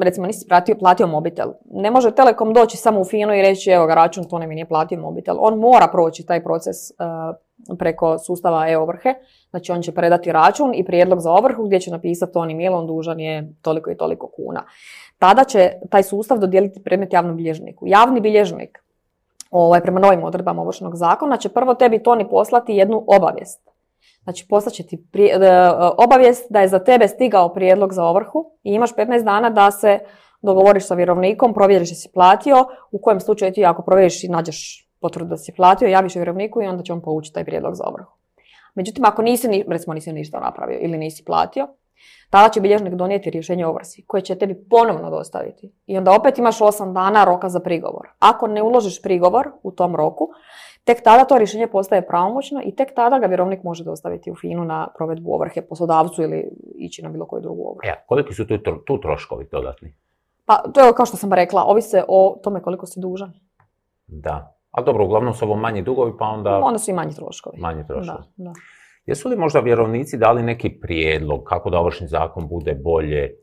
recimo 0.00 0.26
nisi 0.26 0.48
platio, 0.48 0.76
platio 0.78 1.06
mobitel. 1.06 1.52
Ne 1.70 1.90
može 1.90 2.10
Telekom 2.10 2.52
doći 2.52 2.76
samo 2.76 3.00
u 3.00 3.04
FINU 3.04 3.34
i 3.34 3.42
reći 3.42 3.70
evo 3.70 3.86
ga 3.86 3.94
račun, 3.94 4.24
to 4.24 4.38
ne 4.38 4.46
mi 4.46 4.54
nije 4.54 4.68
platio 4.68 5.00
mobitel. 5.00 5.36
On 5.40 5.58
mora 5.58 5.88
proći 5.92 6.26
taj 6.26 6.44
proces 6.44 6.76
uh, 6.90 7.76
preko 7.78 8.18
sustava 8.18 8.70
e-ovrhe. 8.70 9.14
Znači 9.50 9.72
on 9.72 9.82
će 9.82 9.92
predati 9.92 10.32
račun 10.32 10.74
i 10.74 10.84
prijedlog 10.84 11.20
za 11.20 11.30
ovrhu 11.30 11.64
gdje 11.64 11.80
će 11.80 11.90
napisati 11.90 12.32
on 12.34 12.50
i 12.50 12.68
on 12.68 12.86
dužan 12.86 13.20
je 13.20 13.52
toliko 13.62 13.90
i 13.90 13.96
toliko 13.96 14.26
kuna. 14.36 14.64
Tada 15.18 15.44
će 15.44 15.72
taj 15.90 16.02
sustav 16.02 16.38
dodijeliti 16.38 16.82
predmet 16.82 17.12
javnom 17.12 17.36
bilježniku. 17.36 17.86
Javni 17.86 18.20
bilježnik 18.20 18.84
ovaj, 19.50 19.80
prema 19.80 20.00
novim 20.00 20.24
odredbama 20.24 20.62
ovršnog 20.62 20.96
zakona 20.96 21.36
će 21.36 21.48
prvo 21.48 21.74
tebi 21.74 22.02
Toni 22.02 22.28
poslati 22.28 22.74
jednu 22.74 23.04
obavijest 23.06 23.73
Znači, 24.22 24.46
poslaće 24.48 24.86
ti 24.86 25.06
prije- 25.12 25.34
e, 25.34 25.70
obavijest 25.98 26.46
da 26.50 26.60
je 26.60 26.68
za 26.68 26.78
tebe 26.78 27.08
stigao 27.08 27.54
prijedlog 27.54 27.92
za 27.92 28.04
ovrhu 28.04 28.50
i 28.62 28.70
imaš 28.72 28.94
15 28.96 29.24
dana 29.24 29.50
da 29.50 29.70
se 29.70 29.98
dogovoriš 30.42 30.86
sa 30.86 30.94
vjerovnikom, 30.94 31.54
provjeriš 31.54 31.88
da 31.88 31.94
si 31.94 32.10
platio, 32.14 32.64
u 32.92 32.98
kojem 33.02 33.20
slučaju 33.20 33.52
ti 33.52 33.64
ako 33.64 33.82
provjeriš 33.82 34.24
i 34.24 34.28
nađeš 34.28 34.88
potvrdu 35.00 35.28
da 35.28 35.36
si 35.36 35.52
platio, 35.56 35.88
javiš 35.88 36.14
vjerovniku 36.14 36.62
i 36.62 36.66
onda 36.66 36.82
će 36.82 36.92
on 36.92 37.00
povući 37.02 37.32
taj 37.32 37.44
prijedlog 37.44 37.74
za 37.74 37.84
ovrhu. 37.86 38.12
Međutim, 38.74 39.04
ako 39.04 39.22
nisi, 39.22 39.48
ni- 39.48 39.64
recimo 39.68 39.94
nisi 39.94 40.12
ništa 40.12 40.40
napravio 40.40 40.78
ili 40.80 40.98
nisi 40.98 41.24
platio, 41.24 41.68
tada 42.30 42.48
će 42.48 42.60
bilježnik 42.60 42.94
donijeti 42.94 43.30
rješenje 43.30 43.66
o 43.66 43.70
ovrsi 43.70 44.04
koje 44.06 44.20
će 44.22 44.34
tebi 44.38 44.66
ponovno 44.70 45.10
dostaviti. 45.10 45.72
I 45.86 45.98
onda 45.98 46.12
opet 46.12 46.38
imaš 46.38 46.58
8 46.60 46.92
dana 46.92 47.24
roka 47.24 47.48
za 47.48 47.60
prigovor. 47.60 48.08
Ako 48.18 48.46
ne 48.46 48.62
uložiš 48.62 49.02
prigovor 49.02 49.50
u 49.62 49.72
tom 49.72 49.96
roku, 49.96 50.28
tek 50.84 51.02
tada 51.04 51.24
to 51.24 51.38
rješenje 51.38 51.66
postaje 51.66 52.06
pravomoćno 52.06 52.60
i 52.64 52.74
tek 52.76 52.94
tada 52.94 53.18
ga 53.18 53.26
vjerovnik 53.26 53.62
može 53.62 53.84
dostaviti 53.84 54.30
u 54.30 54.34
FINU 54.34 54.64
na 54.64 54.88
provedbu 54.96 55.34
ovrhe 55.34 55.62
poslodavcu 55.62 56.22
ili 56.22 56.50
ići 56.74 57.02
na 57.02 57.08
bilo 57.08 57.26
koju 57.26 57.42
drugu 57.42 57.62
ovrhu. 57.62 57.80
E, 57.84 58.04
koliki 58.06 58.34
su 58.34 58.46
tu, 58.46 58.58
tu 58.86 59.00
troškovi 59.00 59.46
dodatni? 59.52 59.94
Pa 60.46 60.62
to 60.74 60.80
je 60.80 60.92
kao 60.92 61.06
što 61.06 61.16
sam 61.16 61.32
rekla, 61.32 61.64
ovise 61.64 62.02
o 62.08 62.40
tome 62.42 62.62
koliko 62.62 62.86
si 62.86 63.00
dužan. 63.00 63.32
Da. 64.06 64.56
Ali 64.70 64.86
dobro, 64.86 65.04
uglavnom 65.04 65.34
su 65.34 65.44
ovo 65.44 65.56
manji 65.56 65.82
dugovi, 65.82 66.12
pa 66.18 66.24
onda 66.24 66.60
Onda 66.64 66.78
su 66.78 66.90
i 66.90 66.94
manji 66.94 67.14
troškovi. 67.14 67.58
manji 67.60 67.86
troškovi. 67.86 68.18
Da, 68.36 68.44
da. 68.44 68.52
Jesu 69.06 69.28
li 69.28 69.36
možda 69.36 69.60
vjerovnici 69.60 70.18
dali 70.18 70.42
neki 70.42 70.70
prijedlog 70.80 71.42
kako 71.44 71.70
da 71.70 71.78
ovršni 71.78 72.06
zakon 72.06 72.48
bude 72.48 72.74
bolje, 72.74 73.34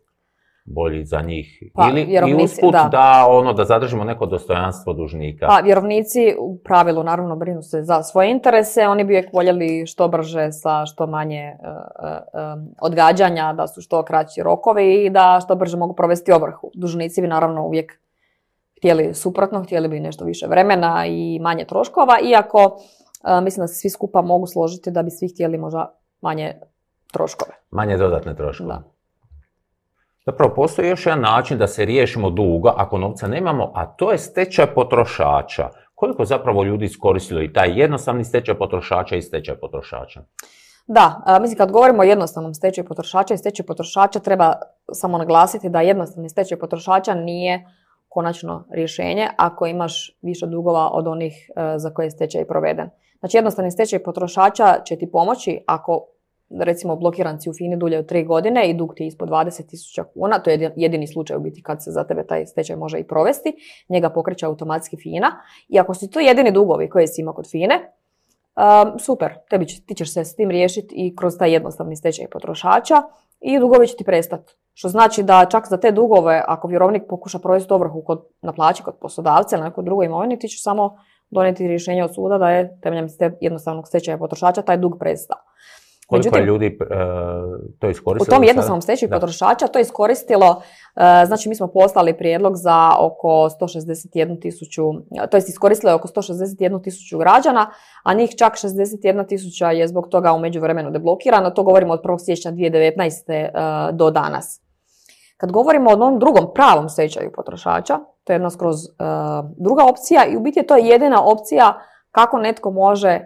bolji 0.66 1.06
za 1.06 1.22
njih? 1.22 1.64
Pa, 1.74 1.90
Ili 1.90 2.02
i 2.02 2.44
usput 2.44 2.72
da. 2.72 2.90
da. 2.92 3.26
ono, 3.30 3.54
da 3.54 3.66
zadržimo 3.66 4.04
neko 4.04 4.26
dostojanstvo 4.26 4.94
dužnika? 4.94 5.48
Pa 5.48 5.60
vjerovnici 5.64 6.36
u 6.40 6.58
pravilu 6.58 7.04
naravno 7.04 7.36
brinu 7.36 7.62
se 7.62 7.84
za 7.84 8.04
svoje 8.04 8.32
interese, 8.32 8.88
oni 8.88 9.04
bi 9.04 9.14
uvijek 9.14 9.34
voljeli 9.34 9.86
što 9.86 10.08
brže 10.08 10.52
sa 10.52 10.86
što 10.86 11.08
manje 11.08 11.40
e, 11.40 11.54
e, 11.54 11.58
odgađanja, 12.82 13.54
da 13.54 13.68
su 13.68 13.82
što 13.82 14.04
kraći 14.04 14.44
rokovi 14.44 15.06
i 15.06 15.10
da 15.10 15.40
što 15.44 15.56
brže 15.56 15.78
mogu 15.78 15.94
provesti 15.94 16.32
ovrhu. 16.32 16.72
Dužnici 16.74 17.22
bi 17.22 17.28
naravno 17.28 17.66
uvijek 17.66 18.02
htjeli 18.78 19.14
suprotno, 19.14 19.64
htjeli 19.64 19.88
bi 19.88 20.00
nešto 20.00 20.26
više 20.26 20.48
vremena 20.48 21.06
i 21.06 21.40
manje 21.40 21.66
troškova, 21.66 22.18
iako 22.24 22.78
e, 23.38 23.42
mislim 23.42 23.64
da 23.64 23.68
se 23.68 23.76
svi 23.76 23.90
skupa 23.90 24.22
mogu 24.22 24.48
složiti 24.48 24.92
da 24.92 25.04
bi 25.04 25.12
svi 25.12 25.28
htjeli 25.28 25.58
možda 25.58 25.98
manje 26.22 26.54
troškove. 27.12 27.52
Manje 27.72 27.98
dodatne 27.98 28.36
troškove. 28.36 28.68
Da. 28.68 28.84
Zapravo, 30.26 30.54
postoji 30.56 30.90
još 30.90 31.06
jedan 31.06 31.22
način 31.22 31.58
da 31.58 31.68
se 31.68 31.86
riješimo 31.86 32.30
duga 32.30 32.74
ako 32.78 32.98
novca 32.98 33.28
nemamo, 33.28 33.72
a 33.76 33.86
to 33.86 34.12
je 34.12 34.18
stečaj 34.18 34.66
potrošača. 34.66 35.70
Koliko 35.96 36.26
zapravo 36.26 36.64
ljudi 36.64 36.86
iskoristilo 36.86 37.42
i 37.42 37.54
taj 37.54 37.80
jednostavni 37.80 38.24
stečaj 38.24 38.56
potrošača 38.56 39.16
i 39.16 39.22
stečaj 39.22 39.56
potrošača? 39.56 40.22
Da, 40.88 41.22
a, 41.26 41.40
mislim 41.40 41.58
kad 41.58 41.72
govorimo 41.72 42.02
o 42.02 42.06
jednostavnom 42.06 42.54
stečaju 42.54 42.88
potrošača 42.88 43.34
i 43.34 43.38
stečaju 43.38 43.68
potrošača 43.68 44.20
treba 44.20 44.54
samo 44.94 45.18
naglasiti 45.18 45.70
da 45.70 45.82
jednostavni 45.82 46.30
stečaj 46.30 46.60
potrošača 46.60 47.14
nije 47.14 47.66
konačno 48.10 48.68
rješenje 48.72 49.28
ako 49.38 49.66
imaš 49.66 50.18
više 50.22 50.46
dugova 50.46 50.90
od 50.94 51.08
onih 51.08 51.50
e, 51.56 51.78
za 51.78 51.94
koje 51.94 52.06
je 52.06 52.12
stečaj 52.12 52.46
proveden. 52.46 52.90
Znači 53.20 53.38
jednostavni 53.38 53.72
stečaj 53.72 54.04
potrošača 54.04 54.82
će 54.86 54.96
ti 54.96 55.12
pomoći 55.12 55.64
ako 55.68 56.06
recimo 56.60 56.96
blokiran 56.96 57.42
si 57.42 57.50
u 57.50 57.54
FINI 57.54 57.78
dulje 57.78 58.00
od 58.00 58.06
tri 58.06 58.24
godine 58.24 58.70
i 58.70 58.74
dug 58.74 58.94
ti 58.96 59.04
je 59.04 59.08
ispod 59.08 59.30
20.000 59.30 60.04
kuna, 60.14 60.40
to 60.40 60.50
je 60.50 60.58
jedin- 60.58 60.74
jedini 60.76 61.08
slučaj 61.08 61.38
u 61.38 61.40
biti 61.40 61.64
kad 61.64 61.84
se 61.84 61.92
za 61.92 62.04
tebe 62.04 62.24
taj 62.24 62.46
stečaj 62.46 62.76
može 62.76 63.00
i 63.00 63.08
provesti, 63.08 63.54
njega 63.90 64.10
pokreće 64.10 64.46
automatski 64.46 64.98
FINA 64.98 65.32
i 65.70 65.80
ako 65.80 65.94
su 65.94 66.10
to 66.10 66.20
jedini 66.20 66.52
dugovi 66.52 66.90
koje 66.90 67.08
si 67.08 67.22
imao 67.22 67.34
kod 67.34 67.50
FINE, 67.52 67.80
Um, 68.56 69.00
super, 69.00 69.34
tebi 69.50 69.66
će, 69.68 69.82
ti 69.86 69.96
ćeš 69.96 70.14
se 70.14 70.26
s 70.26 70.36
tim 70.36 70.50
riješiti 70.50 70.96
i 70.96 71.16
kroz 71.16 71.38
taj 71.38 71.54
jednostavni 71.54 71.96
stečaj 71.96 72.28
potrošača 72.28 72.96
i 73.40 73.60
dugovi 73.60 73.88
će 73.88 73.96
ti 73.96 74.04
prestati. 74.04 74.54
Što 74.74 74.90
znači 74.90 75.24
da 75.24 75.46
čak 75.52 75.68
za 75.70 75.78
te 75.78 75.92
dugove, 75.92 76.44
ako 76.48 76.68
vjerovnik 76.68 77.04
pokuša 77.10 77.40
provesti 77.40 77.74
ovrhu 77.74 78.04
kod, 78.06 78.26
na 78.42 78.54
plaći 78.54 78.84
kod 78.84 78.96
poslodavca 79.02 79.56
ili 79.56 79.62
na 79.64 79.70
nekoj 79.70 79.84
drugoj 79.84 80.06
imovini, 80.06 80.40
ti 80.40 80.48
ćeš 80.48 80.64
samo 80.64 80.98
donijeti 81.30 81.68
rješenje 81.68 82.04
od 82.04 82.16
suda 82.16 82.38
da 82.38 82.50
je 82.50 82.80
temeljem 82.82 83.08
jednostavnog 83.42 83.88
stečaja 83.88 84.18
potrošača 84.18 84.62
taj 84.62 84.78
dug 84.78 84.98
prestao. 85.00 85.38
Koliko 86.12 86.28
je 86.28 86.42
Međutim- 86.42 86.46
ljudi 86.46 86.66
e, 86.66 86.96
to 87.80 87.88
U 87.88 87.90
iskoristilo? 87.90 88.26
tom 88.26 88.42
do 88.42 88.46
sada? 88.46 88.46
jednostavnom 88.46 88.82
stečaju 88.82 89.10
potrošača 89.10 89.68
to 89.68 89.80
je 89.80 89.82
iskoristilo, 89.82 90.62
e, 90.96 91.26
znači 91.26 91.50
mi 91.50 91.56
smo 91.56 91.68
poslali 91.68 92.18
prijedlog 92.18 92.56
za 92.56 92.92
oko 93.00 93.28
161 93.28 94.42
tisuću, 94.42 94.84
to 95.32 95.38
jest 95.38 95.50
iskoristilo 95.50 95.92
je 95.92 95.96
oko 95.96 96.08
161 96.08 96.84
tisuću 96.84 97.18
građana, 97.18 97.72
a 98.04 98.14
njih 98.14 98.30
čak 98.38 98.54
61 98.54 99.28
tisuća 99.28 99.72
je 99.72 99.88
zbog 99.88 100.08
toga 100.08 100.34
u 100.34 100.40
međuvremenu 100.40 100.92
deblokirano, 100.92 101.50
to 101.50 101.64
govorimo 101.64 101.94
od 101.94 102.02
1. 102.04 102.20
siječnja 102.20 102.52
2019. 102.52 103.32
e, 103.34 103.52
do 103.92 104.12
danas. 104.12 104.62
Kad 105.38 105.52
govorimo 105.52 105.90
o 105.90 105.94
onom 105.94 106.20
drugom 106.20 106.48
pravom 106.54 106.90
stečaju 106.90 107.32
potrošača, 107.36 107.98
to 108.24 108.34
je 108.34 108.36
jedna 108.36 108.50
skroz 108.50 108.78
druga 109.58 109.84
opcija 109.90 110.26
i 110.26 110.38
u 110.38 110.40
biti 110.40 110.64
to 110.64 110.76
je 110.78 110.88
jedina 110.88 111.24
opcija 111.26 111.80
kako 112.12 112.38
netko 112.38 112.72
može 112.72 113.20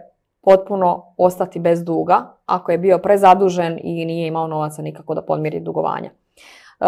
potpuno 0.46 1.14
ostati 1.16 1.58
bez 1.58 1.84
duga 1.84 2.36
ako 2.46 2.72
je 2.72 2.78
bio 2.78 2.98
prezadužen 2.98 3.78
i 3.82 4.04
nije 4.04 4.26
imao 4.26 4.46
novaca 4.46 4.82
nikako 4.82 5.14
da 5.14 5.22
podmiri 5.22 5.60
dugovanja. 5.60 6.10
E, 6.10 6.86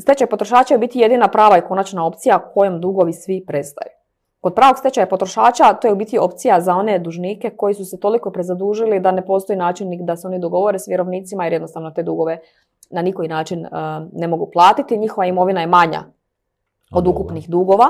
Stečaj 0.00 0.26
potrošača 0.26 0.74
je 0.74 0.78
biti 0.78 0.98
jedina 0.98 1.28
prava 1.28 1.58
i 1.58 1.66
konačna 1.68 2.06
opcija 2.06 2.38
kojom 2.54 2.80
dugovi 2.80 3.12
svi 3.12 3.44
prestaju. 3.46 3.90
Kod 4.40 4.54
pravog 4.54 4.78
stečaja 4.78 5.06
potrošača 5.06 5.72
to 5.74 5.88
je 5.88 5.92
u 5.92 5.96
biti 5.96 6.18
opcija 6.18 6.60
za 6.60 6.74
one 6.74 6.98
dužnike 6.98 7.50
koji 7.50 7.74
su 7.74 7.84
se 7.84 8.00
toliko 8.00 8.30
prezadužili 8.30 9.00
da 9.00 9.12
ne 9.12 9.26
postoji 9.26 9.56
način 9.56 10.06
da 10.06 10.16
se 10.16 10.26
oni 10.26 10.38
dogovore 10.38 10.78
s 10.78 10.88
vjerovnicima 10.88 11.44
jer 11.44 11.52
jednostavno 11.52 11.90
te 11.90 12.02
dugove 12.02 12.38
na 12.90 13.02
nikoji 13.02 13.28
način 13.28 13.66
e, 13.66 13.70
ne 14.12 14.28
mogu 14.28 14.50
platiti. 14.52 14.98
Njihova 14.98 15.26
imovina 15.26 15.60
je 15.60 15.66
manja 15.66 16.02
od 16.92 17.06
ukupnih 17.06 17.50
dugova. 17.50 17.86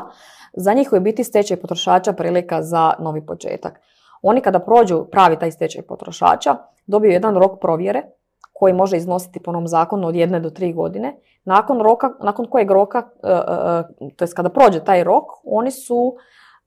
Za 0.53 0.73
njih 0.73 0.89
je 0.93 1.01
biti 1.01 1.25
stečaj 1.25 1.57
potrošača 1.57 2.13
prilika 2.13 2.63
za 2.63 2.95
novi 2.99 3.27
početak. 3.27 3.81
Oni 4.23 4.41
kada 4.41 4.59
prođu 4.59 5.05
pravi 5.11 5.39
taj 5.39 5.51
stečaj 5.51 5.83
potrošača, 5.83 6.57
dobiju 6.87 7.13
jedan 7.13 7.37
rok 7.37 7.61
provjere 7.61 8.03
koji 8.59 8.73
može 8.73 8.97
iznositi 8.97 9.41
po 9.41 9.53
novom 9.53 9.67
zakonu 9.67 10.09
od 10.09 10.17
jedne 10.17 10.41
do 10.41 10.51
tri 10.51 10.73
godine. 10.73 11.17
Nakon, 11.45 11.81
roka, 11.81 12.11
nakon 12.23 12.47
kojeg 12.47 12.71
roka, 12.71 12.99
e, 12.99 13.31
e, 13.31 14.11
to 14.17 14.25
jest 14.25 14.35
kada 14.35 14.49
prođe 14.49 14.81
taj 14.85 15.05
rok, 15.05 15.25
oni 15.45 15.71
su 15.71 16.15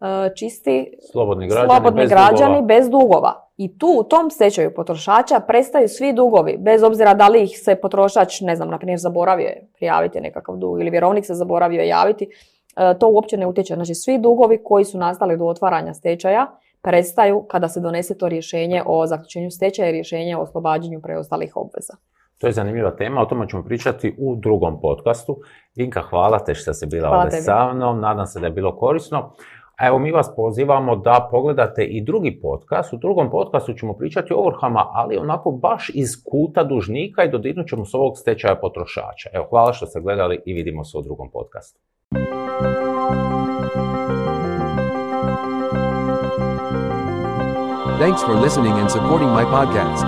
e, 0.02 0.36
čisti 0.36 0.94
Slobodni 1.12 1.48
građani, 1.48 1.70
slobodni 1.70 2.02
bez 2.02 2.10
građani 2.10 2.56
dugova. 2.56 2.68
bez 2.68 2.90
dugova. 2.90 3.48
I 3.58 3.78
tu 3.78 3.88
u 4.00 4.04
tom 4.04 4.30
stečaju 4.30 4.74
potrošača 4.76 5.40
prestaju 5.40 5.88
svi 5.90 6.14
dugovi, 6.14 6.58
bez 6.58 6.84
obzira 6.84 7.14
da 7.14 7.28
li 7.28 7.44
ih 7.44 7.60
se 7.64 7.76
potrošač, 7.76 8.42
ne 8.42 8.56
znam, 8.56 8.70
na 8.70 8.78
primjer 8.78 9.00
zaboravio 9.00 9.46
je 9.46 9.68
prijaviti 9.78 10.22
nekakav 10.22 10.56
dug 10.56 10.82
ili 10.82 10.90
vjerovnik 10.90 11.26
se 11.26 11.34
zaboravio 11.34 11.82
javiti, 11.82 12.30
e, 12.78 12.98
to 13.00 13.08
uopće 13.08 13.38
ne 13.38 13.48
utječe. 13.48 13.76
Znači 13.76 13.96
svi 13.96 14.18
dugovi 14.18 14.64
koji 14.64 14.86
su 14.86 14.98
nastali 14.98 15.38
do 15.38 15.46
otvaranja 15.46 15.94
stečaja 15.94 16.48
prestaju 16.82 17.46
kada 17.50 17.68
se 17.68 17.80
donese 17.80 18.18
to 18.18 18.30
rješenje 18.30 18.84
o 18.86 19.08
zaključenju 19.08 19.52
stečaja 19.52 19.90
i 19.90 19.92
rješenje 19.92 20.38
o 20.38 20.42
oslobađanju 20.42 21.02
preostalih 21.02 21.58
obveza. 21.58 21.94
To 22.38 22.48
je 22.48 22.54
zanimljiva 22.54 22.92
tema, 22.92 23.22
o 23.22 23.26
tome 23.26 23.50
ćemo 23.50 23.64
pričati 23.64 24.16
u 24.18 24.36
drugom 24.36 24.82
podcastu. 24.82 25.38
Inka, 25.76 26.02
hvala 26.02 26.40
te 26.40 26.56
što 26.56 26.74
si 26.74 26.86
bila 26.86 27.08
Hvala 27.08 27.24
ovdje 27.24 27.32
tebi. 27.32 27.44
sa 27.44 27.74
mnom, 27.74 28.00
nadam 28.00 28.28
se 28.28 28.40
da 28.40 28.46
je 28.46 28.52
bilo 28.52 28.78
korisno. 28.78 29.34
A 29.78 29.88
evo 29.88 30.00
mi 30.00 30.12
vas 30.12 30.32
pozivamo 30.36 30.96
da 30.96 31.28
pogledate 31.32 31.84
i 31.84 32.04
drugi 32.04 32.40
podcast. 32.42 32.94
U 32.94 32.98
drugom 32.98 33.30
podcastu 33.30 33.74
ćemo 33.74 33.94
pričati 33.94 34.34
o 34.34 34.38
ovrhama, 34.38 34.88
ali 34.94 35.18
onako 35.18 35.52
baš 35.52 35.92
iz 35.94 36.10
kuta 36.32 36.64
dužnika 36.64 37.24
i 37.24 37.32
dodirnut 37.32 37.68
ćemo 37.68 37.86
s 37.86 37.94
ovog 37.94 38.18
stečaja 38.18 38.56
potrošača. 38.56 39.30
Evo, 39.34 39.48
hvala 39.50 39.74
što 39.74 39.86
ste 39.86 40.02
gledali 40.02 40.42
i 40.46 40.54
vidimo 40.54 40.84
se 40.84 40.98
u 40.98 41.02
drugom 41.02 41.30
podcastu. 41.32 41.80
Thanks 48.02 48.24
for 48.24 48.34
listening 48.34 48.74
and 48.80 48.90
supporting 48.90 49.28
my 49.28 49.44
podcast. 49.44 50.02